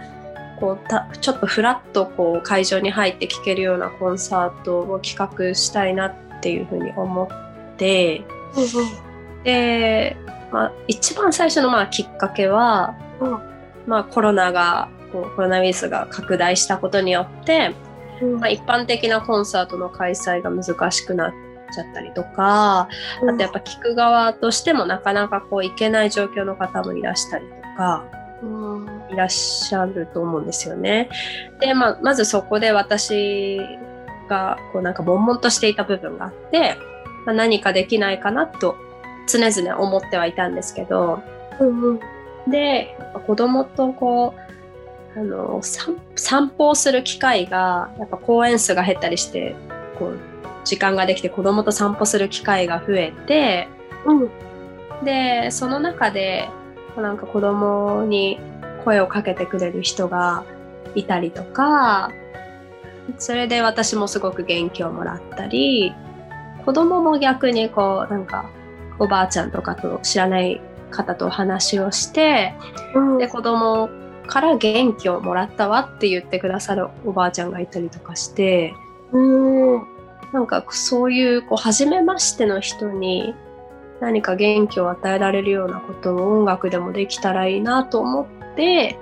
[0.59, 8.23] こうたちょっとフラッとこう会場に入って聴けるようなコンサートを企画したいなっていうふうに思って
[9.43, 10.17] で、
[10.51, 13.39] まあ、一番最初のまあきっかけは、うん。
[13.87, 17.75] まあ、コロナがこうコロナウイルスが拡大したことによって、
[18.21, 18.39] うん。
[18.39, 21.33] まあ、一般的なコンサートの開催が難しくなっ
[21.73, 22.87] ちゃったりとか、あ
[23.21, 28.05] とやっぱ聞く側としてもなかなかこう行けない状況の方もいらしたりとか
[28.41, 28.95] うん。
[29.11, 31.09] いらっしゃると思うんですよね。
[31.59, 33.59] で、まあ、まずそこで私
[34.29, 36.77] がこうなんか悶々としていた部分があって、
[37.25, 38.75] まあ、何かできないかなと
[39.27, 41.21] 常々思ってはいたんですけど
[41.59, 41.99] うんうん。
[42.51, 44.35] で子供とこ
[45.15, 49.55] うあの散散歩をする機会がやっぱ公園数が減ったりして
[49.97, 50.19] こう
[50.63, 53.67] 時間ができて子供と散歩する機会が増えて
[54.05, 54.29] うん。
[55.03, 56.49] でその中で
[56.97, 58.39] なんか子供に
[58.83, 60.45] 声をかけてくれる人が
[60.93, 62.11] いたりとか
[63.17, 65.93] それで私もすごく元気をもらったり
[66.63, 68.49] 子供も逆にこうなんか
[68.99, 72.53] おばあちゃんとかと知らない方とお話をして
[72.93, 73.17] うん。
[73.17, 73.89] で子供
[74.27, 78.73] から元気をもらったわって言ってくださるおばあちゃんがいたりとかして
[79.11, 79.95] うん。
[80.33, 83.33] なんかそういうこう初めましての人に
[84.01, 88.97] 何か元気を与えられるようなことを音楽でもできたらいいなと思って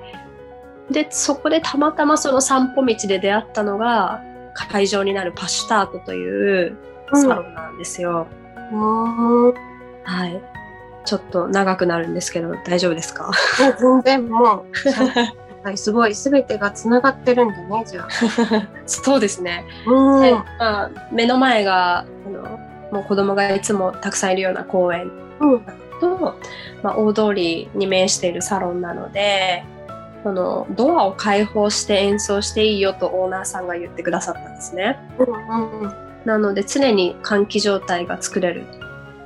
[0.92, 4.22] でそこでたまたまその散歩道で出会ったのが
[4.54, 6.78] 会場になるパシュタートという
[7.14, 8.28] サロンなんですよ。
[8.72, 9.73] うん
[10.04, 10.42] はい。
[11.06, 13.32] ちょっと長くなるんですけど大丈夫ですか？
[13.80, 14.66] 全然もう、
[15.68, 18.08] はい、すごい、すべてがつながってるんだね、じゃあ。
[18.86, 19.66] そうですね。
[19.86, 22.60] うんでまあ、目の前があの
[22.92, 25.66] もう子供がいつもたくさんいるような公園うん。
[26.00, 26.36] と、
[26.84, 29.64] まあ、大通りに面しているサロンなので
[30.24, 35.00] そのドアを開放して演奏していいよとオーナーさんが言ってくださったんですね。
[35.18, 35.84] うん。
[35.84, 35.94] うん。
[36.26, 38.66] なので常に換気状態が作れる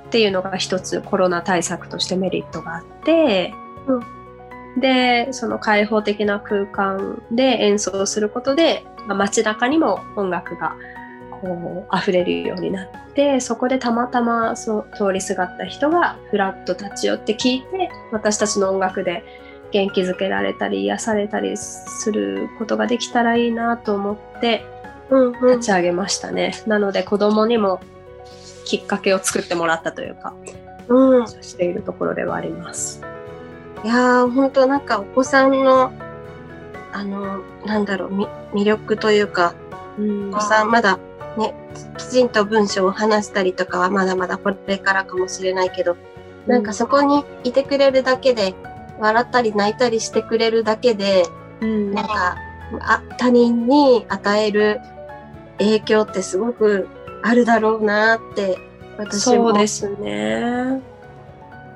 [0.08, 3.54] っていうのが一つコロナ対策としてメリットがあって、
[4.80, 10.76] でその開放的な空間で演奏することで、まあ、街中にも音楽が
[11.42, 19.24] こう溢れるようになってそこでたまたまそう通りすがった人がふらっと立ち寄って聴いて私たちの音楽で
[19.72, 24.66] 元気づけられたり癒されたりすることができたらいいなと思って
[25.10, 25.34] うん。
[25.40, 25.58] うん。
[25.58, 26.54] 立ち上げましたね。
[26.68, 27.80] なので子供にも
[28.68, 30.34] きっかけを作ってもらったというか、
[30.90, 31.28] うん。
[31.28, 33.02] しているところではあります。
[33.84, 35.94] いやー、本当なんかお子さんの、
[36.92, 39.56] あの、なんだろう、み魅力というか、
[39.98, 41.00] うんお子さんまだ
[41.38, 41.54] ね、
[41.98, 45.96] きちんと文章を話したりとかはまだまだこれからかもしれないけど、
[46.46, 48.54] なんかそこにいてくれるだけで、
[49.00, 51.24] 笑ったり泣いたりしてくれるだけで、
[51.62, 52.38] うんなんか、
[52.82, 54.82] あ他人に与える
[55.58, 56.90] 影響ってすごく
[57.28, 58.58] あるだろうなって、
[58.98, 60.82] 私もそうですね。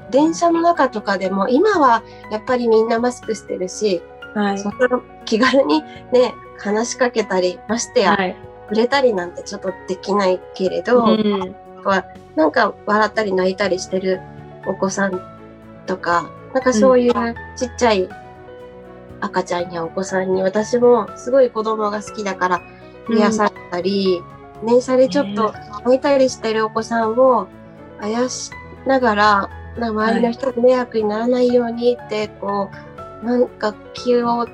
[0.09, 4.01] 電車の中とかでも、今はやっぱりみんなマスクしてるし、
[4.33, 4.59] はい。
[4.59, 5.81] その気軽に
[6.13, 8.35] ね、話しかけたり、ましてや、はい。
[8.69, 11.55] 触れたりなんてちょっとできないけれど、うん
[12.35, 14.21] なんか笑ったり泣いたりしてる
[14.67, 15.19] お子さん
[15.87, 17.13] とか、なんかそういう
[17.57, 18.07] ちっちゃい
[19.19, 22.61] 赤ちゃんやお子さんに私もすごい子供が好きだから
[23.09, 24.21] 癒されたり、
[24.65, 25.53] 電車でちょっと
[25.85, 27.47] 泣いたりしてるお子さんを
[27.99, 28.51] あやし
[28.85, 32.69] ながら、な周りの人に迷惑にならないようにって、こ
[33.23, 34.47] う、なんか気を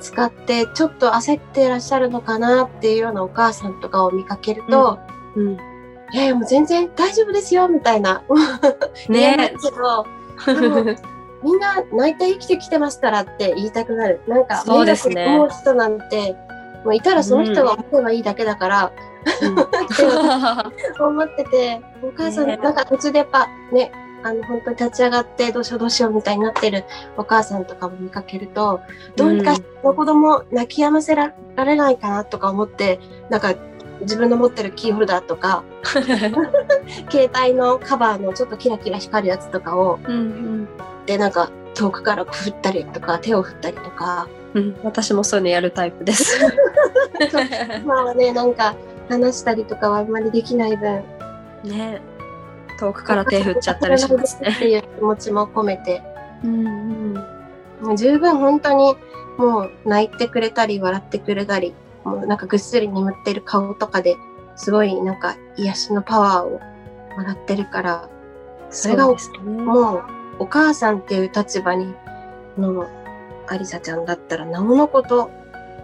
[0.00, 4.98] 使ってちょっと焦ってらっしゃるのかなっていうようなお母さんとかを見かけると、
[5.34, 5.56] うん
[6.10, 8.22] いやいやもう全然大丈夫ですよみたいな。
[9.10, 10.06] ねけど、
[11.42, 14.20] みんな泣いて生きてきてますからって言いたくなる。
[14.26, 16.34] なんか、そうですね思う人なんて、
[16.88, 18.92] もういたらその人が思えばいいだけだから、っ
[19.38, 19.46] て
[21.02, 22.56] 思ってて、お母さん、ね。
[22.56, 26.84] なんか途中でやっぱね、あの、本当に立ち上がってどうしようどうしようみたいになってる
[27.18, 28.80] お母さんとかも見かけると、
[29.16, 33.54] どうにかの子供泣き止ませられないかなとか思って、なんか
[34.00, 35.64] 自分の持ってるキーホルダーとか、
[37.10, 40.66] 携帯のカバーのちょっとキラキラ光るやつとかを、うん
[41.04, 46.40] で、なんか遠くから振ったりとか、手を振ったりとか、うんうん私もそういうのやるタイプです。
[47.82, 48.74] 今はね、なんか
[49.08, 51.02] 話したりとかはあんまりできない分、
[51.64, 52.00] ね
[52.78, 54.56] 遠くから手振っちゃったりしますっね。
[54.58, 56.02] ていう気持ちも込めて、
[56.44, 57.14] うんうん
[57.80, 58.96] もう十分本当に
[59.36, 64.16] もう泣いてくれたり笑ってくれたり、もうなんかぐっすり眠ってる顔とかで
[64.56, 66.60] すごいなんか癒しのパワーを
[67.16, 68.08] もらってるから、
[68.70, 69.14] それがね。
[69.44, 70.02] もう
[70.40, 71.94] お母さんっていう立場に
[72.56, 72.88] の
[73.48, 75.30] アリサちゃんだったらなおのこと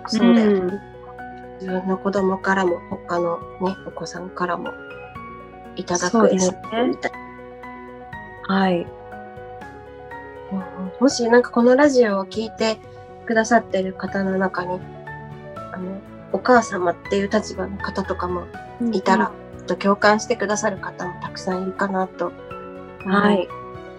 [0.07, 0.81] そうだよ、ん。
[1.61, 4.71] 自分の子供からも他のねお子さんからも
[5.77, 6.39] いただくね。
[8.47, 8.87] はい。
[10.53, 10.93] うん。
[11.01, 12.79] もしなんかこのラジオを聞いて
[13.27, 14.79] くださってる方の中に
[15.73, 16.01] あの
[16.33, 18.47] お母様っていう立場の方とかも
[18.93, 22.33] いたら、ちょっと共感してくださる方もたくさんいるかなと、
[23.07, 23.49] はい。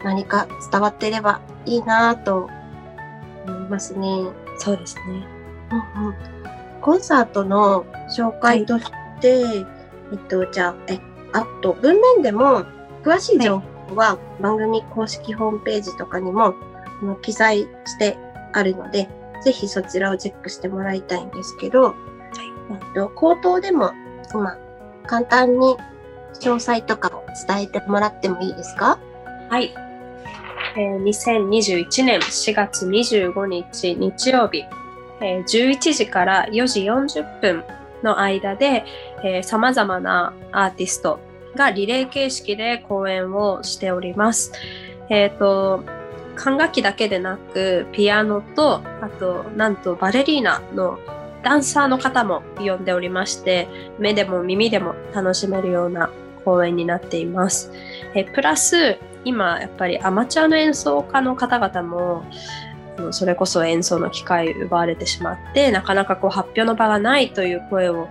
[0.04, 2.50] 何か伝わっていればいいなと
[3.48, 4.08] 思いますね。
[4.58, 5.28] そうですね。
[5.72, 6.16] うんうん
[6.82, 7.84] コンサートの
[8.16, 8.86] 紹介とし
[9.20, 11.00] て、えっと、じゃあ、え、
[11.34, 12.64] あと、文面でも、
[13.04, 16.54] 詳しい情報は番組公式ホームページとかにも、
[17.02, 18.18] あの記載して
[18.54, 19.10] あるので、
[19.44, 21.96] ぜひそちらをチェックしてもらいたいんですけど、
[22.70, 23.92] えっと、口頭でも
[24.32, 24.56] 今、
[25.08, 25.78] 簡単に
[26.40, 29.00] 詳細とかを伝えてもらってもいいですか？
[29.50, 29.74] はい。
[30.78, 34.66] えー2021年4月25日日曜日、
[35.22, 37.64] えー11時から4時40分
[38.04, 38.86] の間で、
[39.24, 41.20] えー、様々なアーティスト
[41.56, 44.52] がリレー形式で公演をしております。
[45.10, 45.84] えっ、と、
[46.36, 51.00] 管楽器だけでなく、ピアノと、あと、なんとバレリーナの
[51.44, 56.10] ダンサーの方も呼んでおりまして、目でも耳でも楽しめるような
[56.44, 57.72] 公演になっています。
[58.14, 62.24] えプラス、今やっぱりアマチュアの演奏家の方々も
[63.12, 68.08] それこそ演奏の機会を奪われてしまってなかなかこう発表の場がないという声を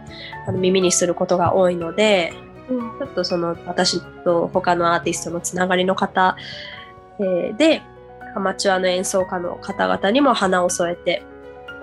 [0.46, 2.34] あの耳にすることが多いので
[2.68, 2.98] うん。
[2.98, 6.36] ちょっとその私と他のアーティストのつながりの方、
[7.18, 7.82] えーで
[8.36, 11.22] アマチュアの演奏家の方々にも花を添えて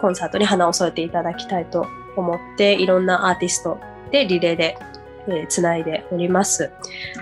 [0.02, 1.88] コンサートに花を添えていただきたいと
[2.18, 3.80] 思っていろんなアーティスト
[4.12, 4.78] でリレーで
[5.28, 6.72] えーつないでおります。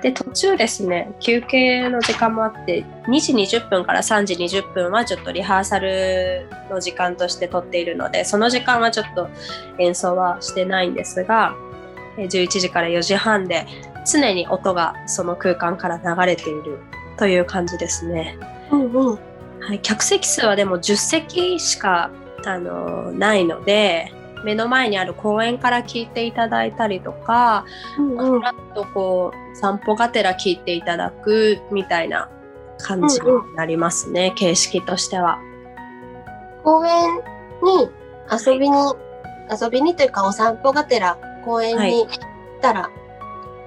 [0.01, 9.29] で、途中ですね、休憩の時間もあって、2時20分から3時20分はちょっとリハーサルの時間として取っているので、その時間はちょっと
[9.77, 11.55] 演奏はしてないんですが、
[12.17, 13.65] えー11時から4時半で
[14.09, 16.79] 常に音がその空間から流れている
[17.17, 18.37] という感じですね。
[18.71, 19.19] うんうん。
[19.59, 22.11] はい、客席数はでも10席しか、
[22.45, 24.13] あのないので
[24.43, 27.65] 目の前にある公園から聞いていただいたりとか、
[27.97, 28.41] うんうん。
[28.73, 32.29] とこう散歩がてら聞いていただくみたいな
[32.77, 35.39] 感じになりますね、形式としては。
[36.63, 37.15] 公園
[37.63, 37.89] に
[38.31, 38.77] 遊びに、
[39.49, 42.09] 遊びにというかお散歩がてら公園に行っ
[42.61, 42.89] たら、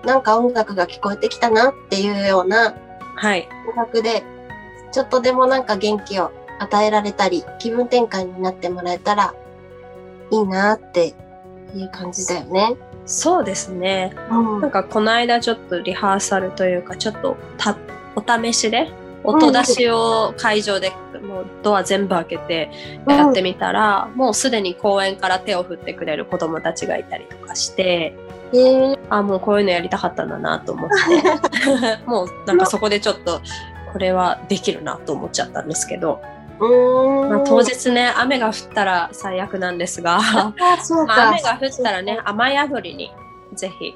[0.04, 2.74] なんか音楽が聞こえてきたなっていうような
[3.14, 4.24] はい、音楽で、
[4.90, 9.34] ちょっとでもなんか元気を与えられたり、気分転換になってもらえたら
[10.32, 11.14] いいなって
[11.74, 12.74] いう感じだよね。
[13.04, 14.14] そうですね。
[14.30, 17.76] うんなんかこの間ちょっとリハーサルというかちょっとた
[18.16, 18.90] お試しで
[19.24, 22.70] 音出しを会場でもうドア全部開けて
[23.06, 28.16] やってみたら、もうすでに公園から手を振ってくれる子供たちがいたりとかして
[28.52, 33.40] えーあもうこういうのやりたかったんだなと思って もうなんかそこでちょっと
[33.92, 36.20] これはできるなと思っちゃったんですけど。
[37.28, 41.28] まあ、当日ね雨が降ったら最悪なんですがあ、そうまあか。
[41.30, 43.10] 雨が降ったらね雨宿りに
[43.54, 43.94] ぜひ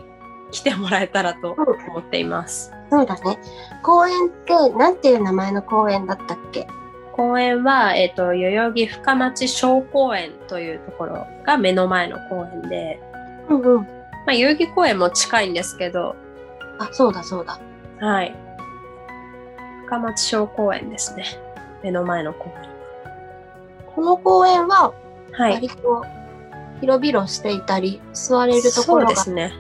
[0.51, 2.73] 来てもらえたらと思っています。
[2.91, 3.39] そうだね。
[3.83, 6.69] 公園って、なんていう名前の公園だったっけ？
[7.13, 13.01] 公園は、えっ、と、代々木深町小公園というところが目の前の公園で、
[13.49, 13.81] うんうん。
[13.81, 13.87] ま
[14.29, 16.15] あ、代々木公園も近いんですけど、
[16.79, 17.59] あ、そうだそうだ。
[18.01, 18.33] はい。
[19.87, 21.25] 深町小公園ですね。
[21.83, 22.71] 目の前の公園。
[23.95, 24.93] この公園は、
[25.33, 25.55] はい。
[25.55, 26.05] 割と
[26.81, 29.53] 広々していたり、座れるとこそうろがですね。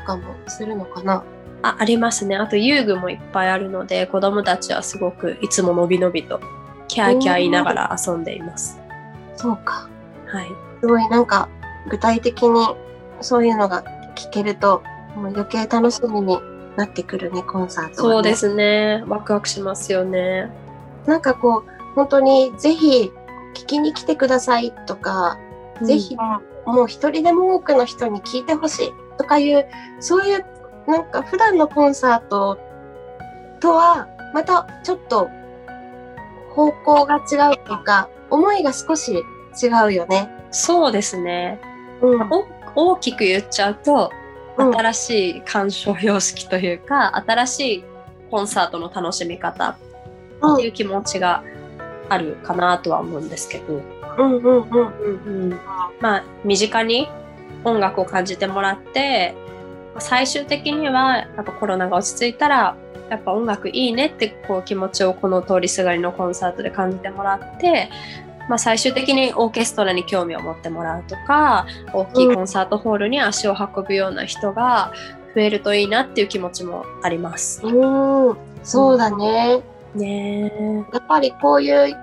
[0.00, 1.24] とかもするのかな。
[1.62, 2.36] あ、ありますね。
[2.36, 6.40] あと遊具もいっぱいあるので、子供たちはすごくいつものびのびと、
[6.88, 8.78] キャーキャー言いながら遊んでいます。
[9.36, 9.88] そうか。
[10.26, 10.48] はい。
[10.80, 11.48] すごいなんか、
[11.88, 12.66] 具体的に
[13.20, 13.82] そういうのが
[14.14, 14.82] 聞けると、
[15.16, 16.38] もう余計楽しみに
[16.76, 17.94] なってくるね、コンサートは、ね。
[17.94, 18.34] そうで。
[18.34, 19.04] すね。
[19.06, 20.50] ワクワクしますよね。
[21.06, 23.12] なんかこう、本当にぜひ
[23.54, 25.38] 聞きに来てくださいとか、
[25.82, 26.16] ぜひ
[26.66, 29.66] もう一人でも多くの人に聞いてほしいとかいう、
[30.00, 30.44] そういう
[30.86, 32.58] なんか普段のコンサート
[33.60, 35.28] とはまたちょっと
[36.50, 39.22] 方向が違うとか、思いが少し
[39.62, 40.28] 違うよね。
[40.50, 41.60] そうですね。
[42.00, 42.30] うん。
[42.74, 44.24] お大きく言っちゃうと、うん
[44.56, 47.84] 新しい鑑賞様式というか、新しい
[48.30, 49.76] コンサートの楽しみ方
[50.52, 51.42] っていう気持ちが
[52.08, 53.82] あるかなとは思うんですけど、
[54.18, 54.70] うんうんうん。
[54.70, 55.60] うんうん、
[56.00, 57.08] まあ身近に
[57.64, 59.34] 音楽を感じてもらって
[59.98, 62.76] 最終的にはやっぱコロナが落ち着いたら
[63.10, 67.90] やっぱ音楽いいねってこう気持ちをこの通りすがりのコンサートで感じてもらって、
[68.48, 74.92] まあ、最終的にオーケストラに興味を持ってもらうとか大きいコンサートホールに足を運ぶような人が
[75.34, 77.60] 増えるといいなっていう気持ちもあります。
[77.64, 79.62] うん、そうだね。
[79.94, 81.96] ねえやっぱりこういう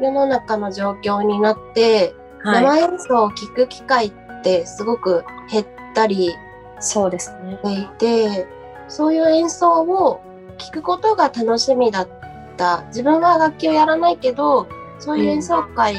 [0.00, 4.12] 世の中の状況になって、はい、生演奏を聴く機会っ
[4.42, 6.34] てすごく減ったり
[6.80, 7.58] そうですね。
[7.62, 8.46] していて、
[8.88, 10.20] そういう演奏を
[10.58, 12.08] 聴くことが楽しみだっ
[12.56, 12.84] た。
[12.88, 14.66] 自分は楽器をやらないけど、
[14.98, 15.94] そういう演奏会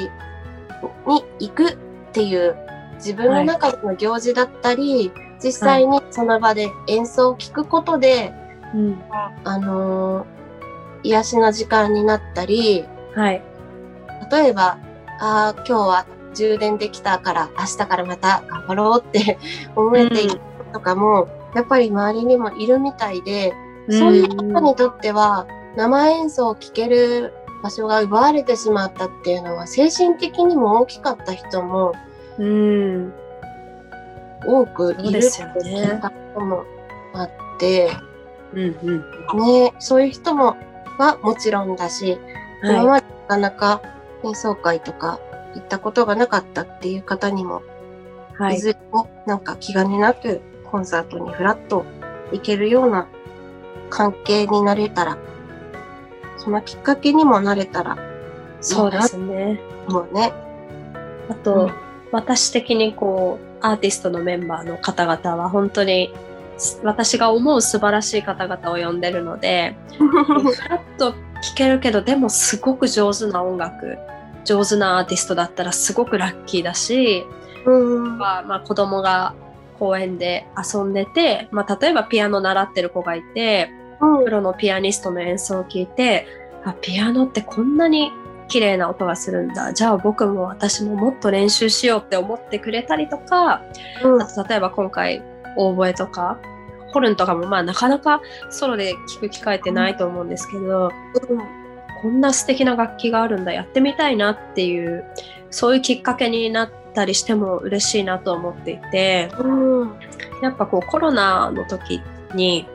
[1.08, 1.78] に行くっ
[2.14, 2.56] ていう
[2.96, 5.12] 自分の中での行事だったり、
[5.44, 8.34] 実際にその場で演奏を聴くことで、
[8.74, 9.02] うん、
[9.44, 10.37] あのー
[11.04, 12.86] 癒しの時間になったり、
[13.16, 13.41] はい。
[14.32, 14.78] 例えば、
[15.20, 19.38] ああ、今日は充電できたから明日からまた頑張ろうって
[19.76, 20.39] 思えている
[20.74, 23.54] とかも、やっぱり周りにもいるみたいで、
[23.89, 27.34] そういう人にとっては生演奏を聴ける
[27.64, 31.93] 場所が奪われてしまったっていうのは精神的にも大きかった人も
[32.39, 33.14] うん、
[34.45, 36.66] 多くいるってそうですよね聞いたことも
[37.14, 37.30] あっ
[37.60, 37.89] て、
[38.54, 38.78] うん、
[39.34, 39.39] うん。
[39.39, 40.56] ね、そういう人も
[40.98, 42.18] はもちろんだし、
[42.64, 43.82] 今はまでなかなか
[44.24, 45.20] 演奏会とか
[45.56, 47.62] 行ったことがなかったっていう方にも、
[48.39, 48.41] い。
[48.41, 48.60] はいい、。
[48.60, 51.86] ずれもなんか気兼ねなくコンサートにフラッと
[52.32, 53.08] 行けるような
[53.89, 55.18] 関係になれたら、
[56.38, 57.98] そのきっかけにもなれたら、
[58.62, 59.60] そうですね。
[59.88, 60.34] もうね。
[61.30, 66.26] あと、うん私的にこう、アーティストのメンバーの方々は本当に、す
[66.84, 70.05] 私が思う素晴らしい方々を呼んでるので、フ
[70.70, 71.18] ラッと聴
[71.55, 73.97] けるけど、でもすごく上手な音楽、
[74.43, 77.26] 上手なアーティストだったらすごくラッキーだし、
[77.66, 78.18] うん。
[78.18, 79.36] まあ、まあ子供が
[79.78, 83.70] 公園で遊んでて、まあ、例えばピアノ習ってる子がいて
[84.01, 84.24] うん。
[84.24, 86.28] プロのピアニストの演奏を聞いて
[86.64, 88.12] あピアノってこんなに
[88.47, 89.74] 綺麗な音がするんだ。
[89.74, 93.62] じゃあ僕も私ももっと練習しようって思ってくれたりとか
[94.03, 94.22] うん。
[94.22, 95.22] あと例えば今回
[95.58, 96.39] オーボエとか
[96.93, 100.91] ホルンとかもまあなかなかソロで聴く機会ってないと思うんですけど、
[102.01, 105.03] こんな素敵な楽器があるんだやってみたいなっていう
[105.49, 109.95] そういうきっかけになったりしても嬉しいなと思っていてうん
[110.41, 112.01] やっぱこうコロナの時
[112.36, 112.68] に、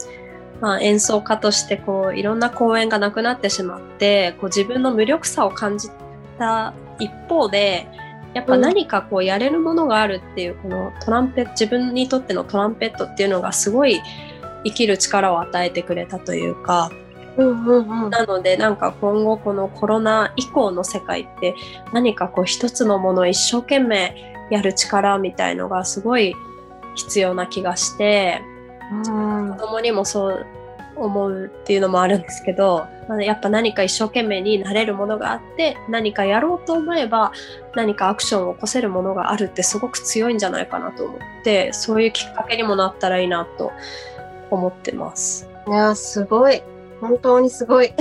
[0.60, 5.88] まあ、演奏家としてこういろんな公演がなくなってしまってこう自分の無力さを感じ
[6.38, 7.86] た一方で
[8.34, 14.00] やっぱ何かこうやれるものがあるっていうこのトランペット自分にとってのトランペットっていうのがすごい
[14.64, 16.90] 生きる力を与えてくれたというか
[17.36, 18.10] うんうんうん。
[18.10, 21.54] なのでなんか今後このコロナ以降の世界って
[21.92, 26.34] 何かこう一つのものを一生懸命やる力みたいのがすごい
[26.94, 28.42] 必要な気がして
[28.90, 29.56] うん。
[29.56, 30.46] 子供にもそう
[30.96, 37.32] 思うっていうのもあるんですけどまあやっぱ何か一生懸命になれるものがあって何かやろうと思えば
[37.74, 43.72] 何かアクションを起こせるものがあるってすごく強いんじゃないかなと思ってそういうきっかけにもなったらいいなと
[44.50, 45.48] 思ってます。
[45.66, 46.62] いやすごい。
[47.00, 47.92] 本当にすごい。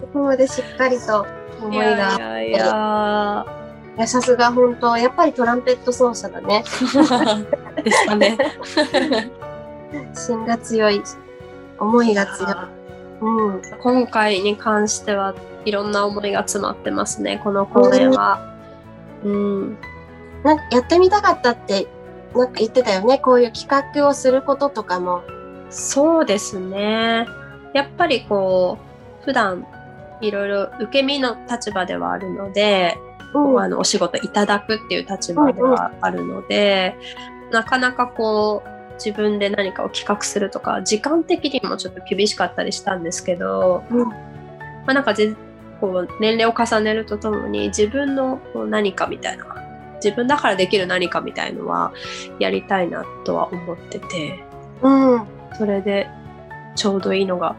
[0.00, 1.26] そこまでしっかりと
[1.60, 1.92] 思いが。
[1.92, 3.46] いやいやいや。
[3.96, 6.64] いやさすが本当やっぱりトランペット奏者だね。
[7.84, 8.38] ですかね。
[10.14, 11.02] 芯が強い。
[11.78, 12.52] 思いが強い。
[13.20, 13.62] うん。
[13.80, 15.34] 今回に関しては
[15.64, 17.40] いろんな思いが詰まってますね。
[17.42, 18.56] この公演は。
[19.24, 19.78] うん、
[20.44, 21.88] なんかやってみたかったって
[22.34, 23.18] なんか言ってたよね。
[23.18, 25.22] こういう企画をすることとかも。
[25.70, 27.26] そうですね。
[27.74, 28.78] やっぱりこ
[29.22, 29.66] う普段
[30.20, 32.96] いろいろ受け身の立場ではあるので、
[33.34, 33.60] うん。
[33.60, 36.96] あのお仕事いただくっていう立場ではあるので、
[37.50, 44.08] なかなかこう自分で何かを企画するとか時間的にもちょっと厳しかったりしたんですけど、うん。
[44.08, 44.14] ま
[44.88, 45.34] あ、なんかぜ
[45.80, 49.44] こう年齢を重ねるとともに自分のこう何かみたいな
[49.96, 51.92] 自分だからできる何かみたいのは
[52.38, 54.44] やりたいなとは思ってて
[54.82, 55.26] うん。
[55.56, 56.08] それで
[56.76, 57.56] ちょうどいいのが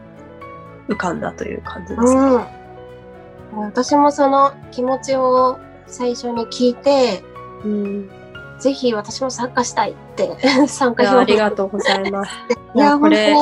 [0.88, 2.14] 浮かんだという感じです。
[2.14, 3.60] うん。
[3.66, 7.22] 私もその気持ちを最初に聞いて
[7.64, 8.10] うん、
[8.58, 9.92] ぜひ私も参加したい。
[9.92, 10.66] って。
[10.66, 11.16] 参加表。
[11.18, 12.32] 明りがとうございます。
[12.74, 13.34] いやこれ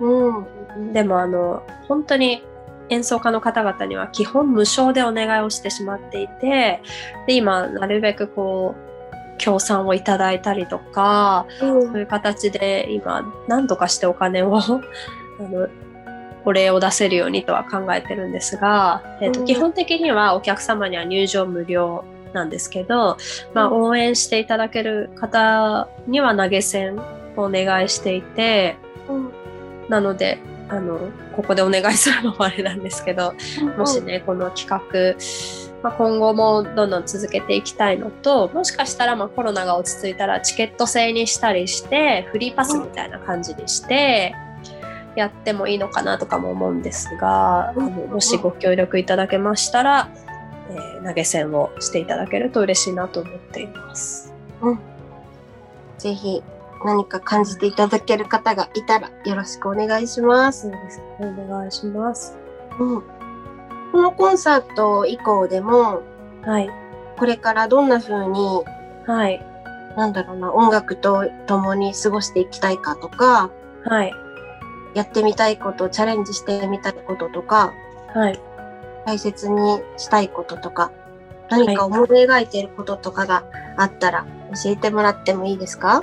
[0.00, 0.32] う
[0.78, 0.92] ん。
[0.92, 2.42] でもあの本当に
[2.88, 6.82] 演奏家の方々には基本無償でお願いをしてしまっていて
[7.26, 11.82] で今なるべくこう協賛をいただいたりとかうん。
[11.82, 14.70] そういう形で今何とかしてお金を あ
[15.40, 15.68] の
[16.44, 19.46] お礼を出せるようにとは考えてるんですが、えっとうん。
[19.46, 23.16] 基本的にはお客様には入場無料なんですけど、
[23.54, 23.82] まあ、うん。
[23.82, 26.98] 応援していただける方には投げ銭
[27.36, 28.76] をお願いしていて
[29.08, 29.30] うん。
[29.88, 31.00] なのであの
[31.34, 33.34] ここでお願いするのもあれなんですけど
[33.76, 34.80] もしねこの企画、
[35.82, 44.32] まあ、今後もどんどん続けていきたいのともしかしたらまあコロナが落ち着いたらチケット制にしたりしてフリーパスみたいな感じにして
[45.16, 47.86] やってもいいのかなとかも思うんですが、うん。
[47.86, 50.08] あのもしご協力いただけましたら、
[50.70, 54.32] えー投げ銭をしていただけると嬉しいなと思っています。
[55.98, 56.42] ぜひ
[56.84, 60.70] 何か感じていただける方がいたらよろしくお願いします。
[61.18, 62.38] お願いします。
[62.78, 63.02] うん、
[63.92, 66.02] このコンサート以降でも
[66.42, 66.70] はい
[67.18, 68.62] これからどんな風に
[69.06, 69.44] はい
[69.96, 73.50] なんだろうな音楽と共に過ごしていきたいかとか
[73.84, 74.12] はい
[74.94, 77.74] やってみたいことチャレンジしてみたいこととか
[78.14, 78.40] はい。
[79.06, 80.92] 大切にしたいこととか
[81.48, 83.44] 何か思い描いていることとかが
[83.76, 84.26] あったら
[84.64, 86.02] 教えてもらってもいいですか？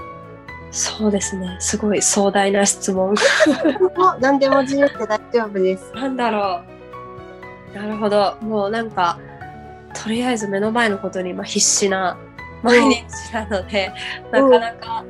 [0.71, 1.55] そうですね。
[1.59, 3.15] すごい壮大な質問。
[4.19, 5.91] 何でも自由って大丈夫です。
[5.95, 6.61] なんだろ
[7.73, 7.77] う。
[7.77, 8.35] なるほど。
[8.41, 9.17] もうなんか、
[9.93, 12.17] とりあえず目の前のことに今必死な
[12.63, 13.93] 毎日なので、
[14.33, 15.05] うんなかなか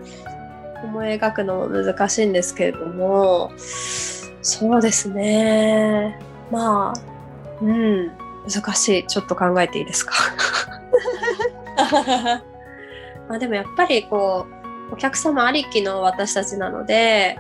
[0.83, 6.19] 思い描くのも難しいんですけれども、そうですね。
[6.51, 6.99] まあ、
[7.61, 8.11] うん、
[8.47, 9.07] 難しい。
[9.07, 10.13] ちょっと考えていいですか？
[13.29, 14.45] まあでもやっぱりこ
[14.91, 17.37] う、お客様ありきの私たちなので、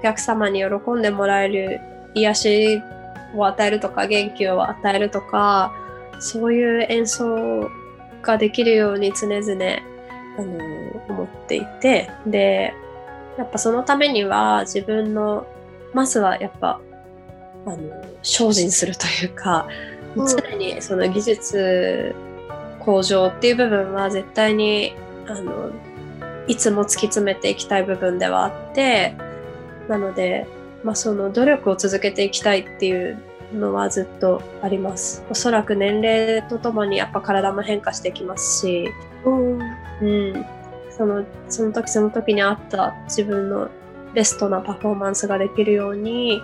[0.00, 1.80] お客様に喜んでもらえる
[2.14, 2.82] 癒し
[3.34, 5.72] を与えるとか元気を与えるとか
[6.20, 7.68] そういう演奏
[8.22, 9.42] ができるように常々
[10.38, 10.58] あの
[11.08, 12.74] 思っていてで
[13.36, 15.46] やっぱそのためには自分の
[15.92, 16.80] まずはやっぱ
[17.66, 19.66] あの精進するというか、
[20.16, 20.26] うん。
[20.26, 22.14] 常にその技術
[22.80, 24.94] 向上っていう部分は絶対に
[25.26, 25.70] あの
[26.46, 29.16] いつも突き詰めていきたい部分ではあって
[29.88, 30.46] なので、
[30.82, 33.18] まあ、その努力を続けていきたいっていう
[33.52, 35.24] のはずっとあります。
[35.30, 38.90] おそらく年齢とともにやっぱ体も変化してきますし、
[39.24, 39.58] うん。
[40.02, 40.46] うん、
[40.90, 43.70] そのその時その時に合った自分の
[44.14, 46.40] ベストなパフォーマンスができるように、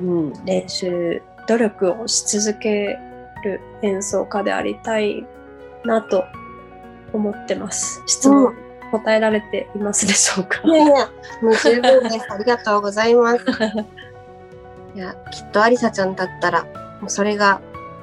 [0.00, 2.98] うん、練習努力をし続け
[3.44, 5.26] る演奏家でありたい
[5.84, 6.24] なと
[7.12, 8.02] 思ってます。
[8.06, 10.60] 質問、うん答えられていますでしょうか？
[10.64, 11.08] いやいや、
[11.42, 12.26] もう十分です。
[12.28, 13.44] ありがとうございます。
[14.96, 16.64] いや、きっとアリサちゃんだったら、
[17.00, 17.60] もうそれが、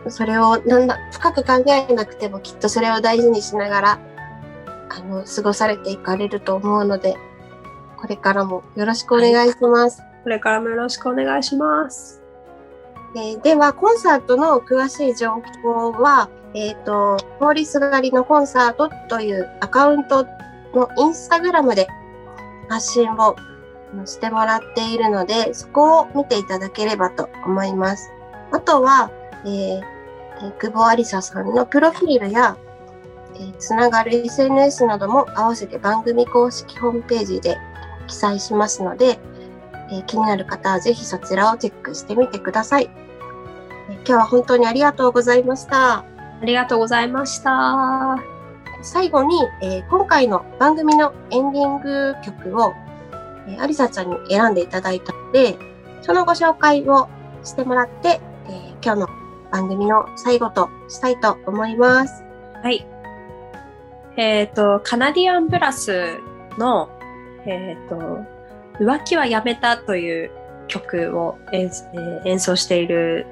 [0.07, 3.99] それをなんだ、深く考えなくてもきっとそれを大事にしながら、
[4.87, 7.17] あの、過ごされていかれると思うので、
[7.99, 10.01] これからもよろしくお願いします。
[10.27, 12.21] これからもよろしくお願いします。
[13.15, 20.27] えーでは、コンサートの詳しい情報は、えっ、と、通りすがりのコンサートというアカウント
[20.73, 21.87] のインスタグラムで
[22.67, 23.37] 発信を
[24.03, 28.11] してもらっているので、そこを見ていただければと思います。
[28.51, 29.09] あとは、
[29.45, 29.81] えー
[30.59, 32.57] 久保ありささんのプロフィールや、
[33.33, 37.55] えーつながる SNS なども合わせて番組公式ホームページで
[38.07, 39.19] 記載しますので、
[39.91, 42.89] えー気になる方はぜひそちらをチェックしてみてください。
[43.89, 45.99] えー今日は本当にありがとうございました。
[45.99, 46.05] あ
[46.43, 48.17] りがとうございました。
[48.81, 52.73] 最後に、えー今回の番組のエンディング曲を、
[53.47, 55.57] えー、アリサちゃんに選んでいただいたので、
[56.01, 57.07] そのご紹介を
[57.43, 59.07] してもらって、えー今日の
[59.51, 62.23] 番組の最後としたいと思います。
[62.63, 62.85] はい。
[64.17, 66.19] えっ、と、カナディアンブラス
[66.57, 66.89] の、
[67.45, 68.36] えっ、と、
[68.79, 70.31] 浮気はやめたという
[70.67, 73.25] 曲を演,、えー演奏している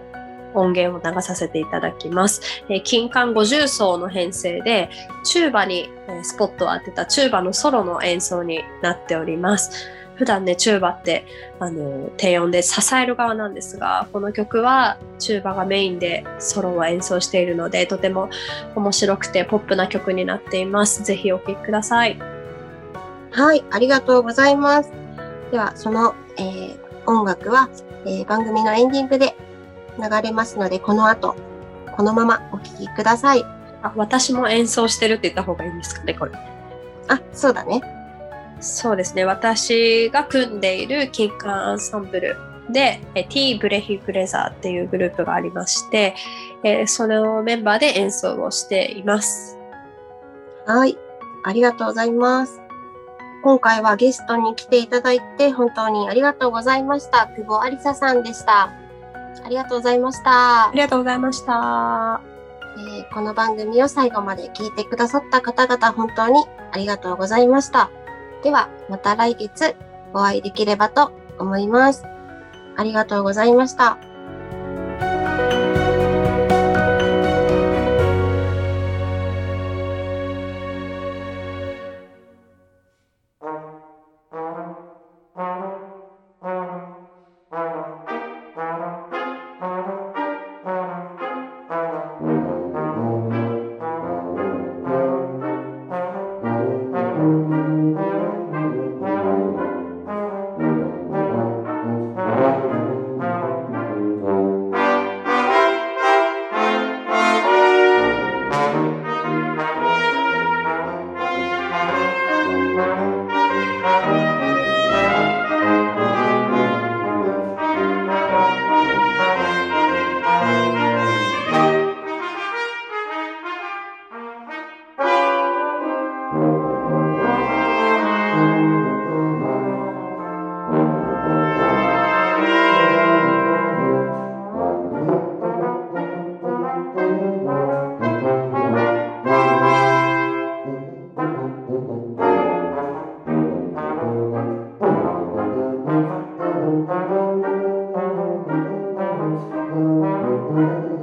[0.54, 2.42] 音源を流させていただきます。
[2.70, 4.90] えー金管50奏の編成で、
[5.24, 9.90] チューバに、えスポットを当てたチューバのソロの演奏になっております。
[10.16, 11.26] 普段ね、チューバって、
[11.60, 18.30] あの、低音で支える側なんですが、この曲はチューバがメインでソロを演奏しているので、とても
[18.76, 21.04] 面白くてポップな曲になっています。
[21.04, 22.18] ぜひお聴きください。
[23.32, 25.05] はい、ありがとうございます。
[25.56, 27.70] では、その、えー音楽は、
[28.06, 29.38] えー番組のエンディングで
[29.98, 31.36] 流れますので、この後、
[31.96, 33.46] このままお聴きください。
[33.82, 36.32] あ私も演奏してるって言った方がいいんですかね、これ。
[37.08, 37.82] あ、そうだね。
[38.60, 39.24] そうですね。
[39.24, 42.36] 私が組んでいる金管アンサンブル
[42.70, 46.16] で、え T ブレヒブレザーっていうグループがありまして、
[46.66, 49.58] えーそのメンバーで演奏をしています。
[50.66, 50.98] はい、
[51.46, 52.65] ありがとうございます。
[53.46, 57.28] 今回はゲストに来ていただいて本当にありがとうございました。
[57.28, 58.74] 久保ありささんでした。
[59.44, 60.72] ありがとうございましたあ。
[60.74, 62.22] りがとうございました。
[62.76, 67.92] えーこの番組を最後まで聞いてくださった方々本当にありがとうございました。
[68.42, 69.76] ではまた来月
[70.12, 72.04] お会いできればと思います。
[72.76, 74.00] ありがとうございました。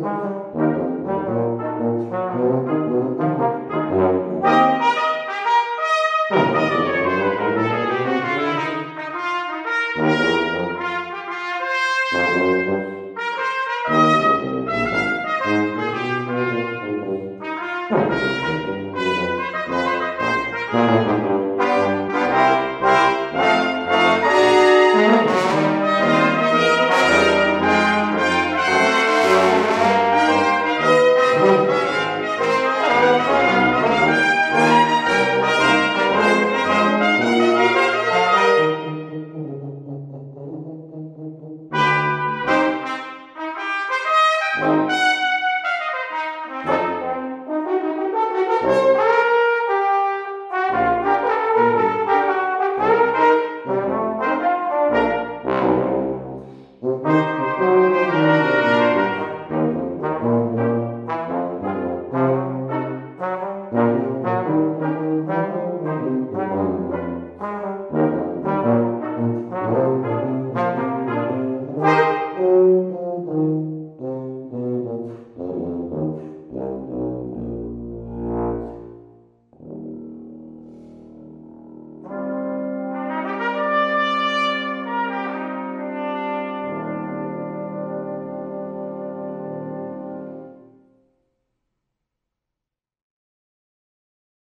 [0.05, 0.62] 嗯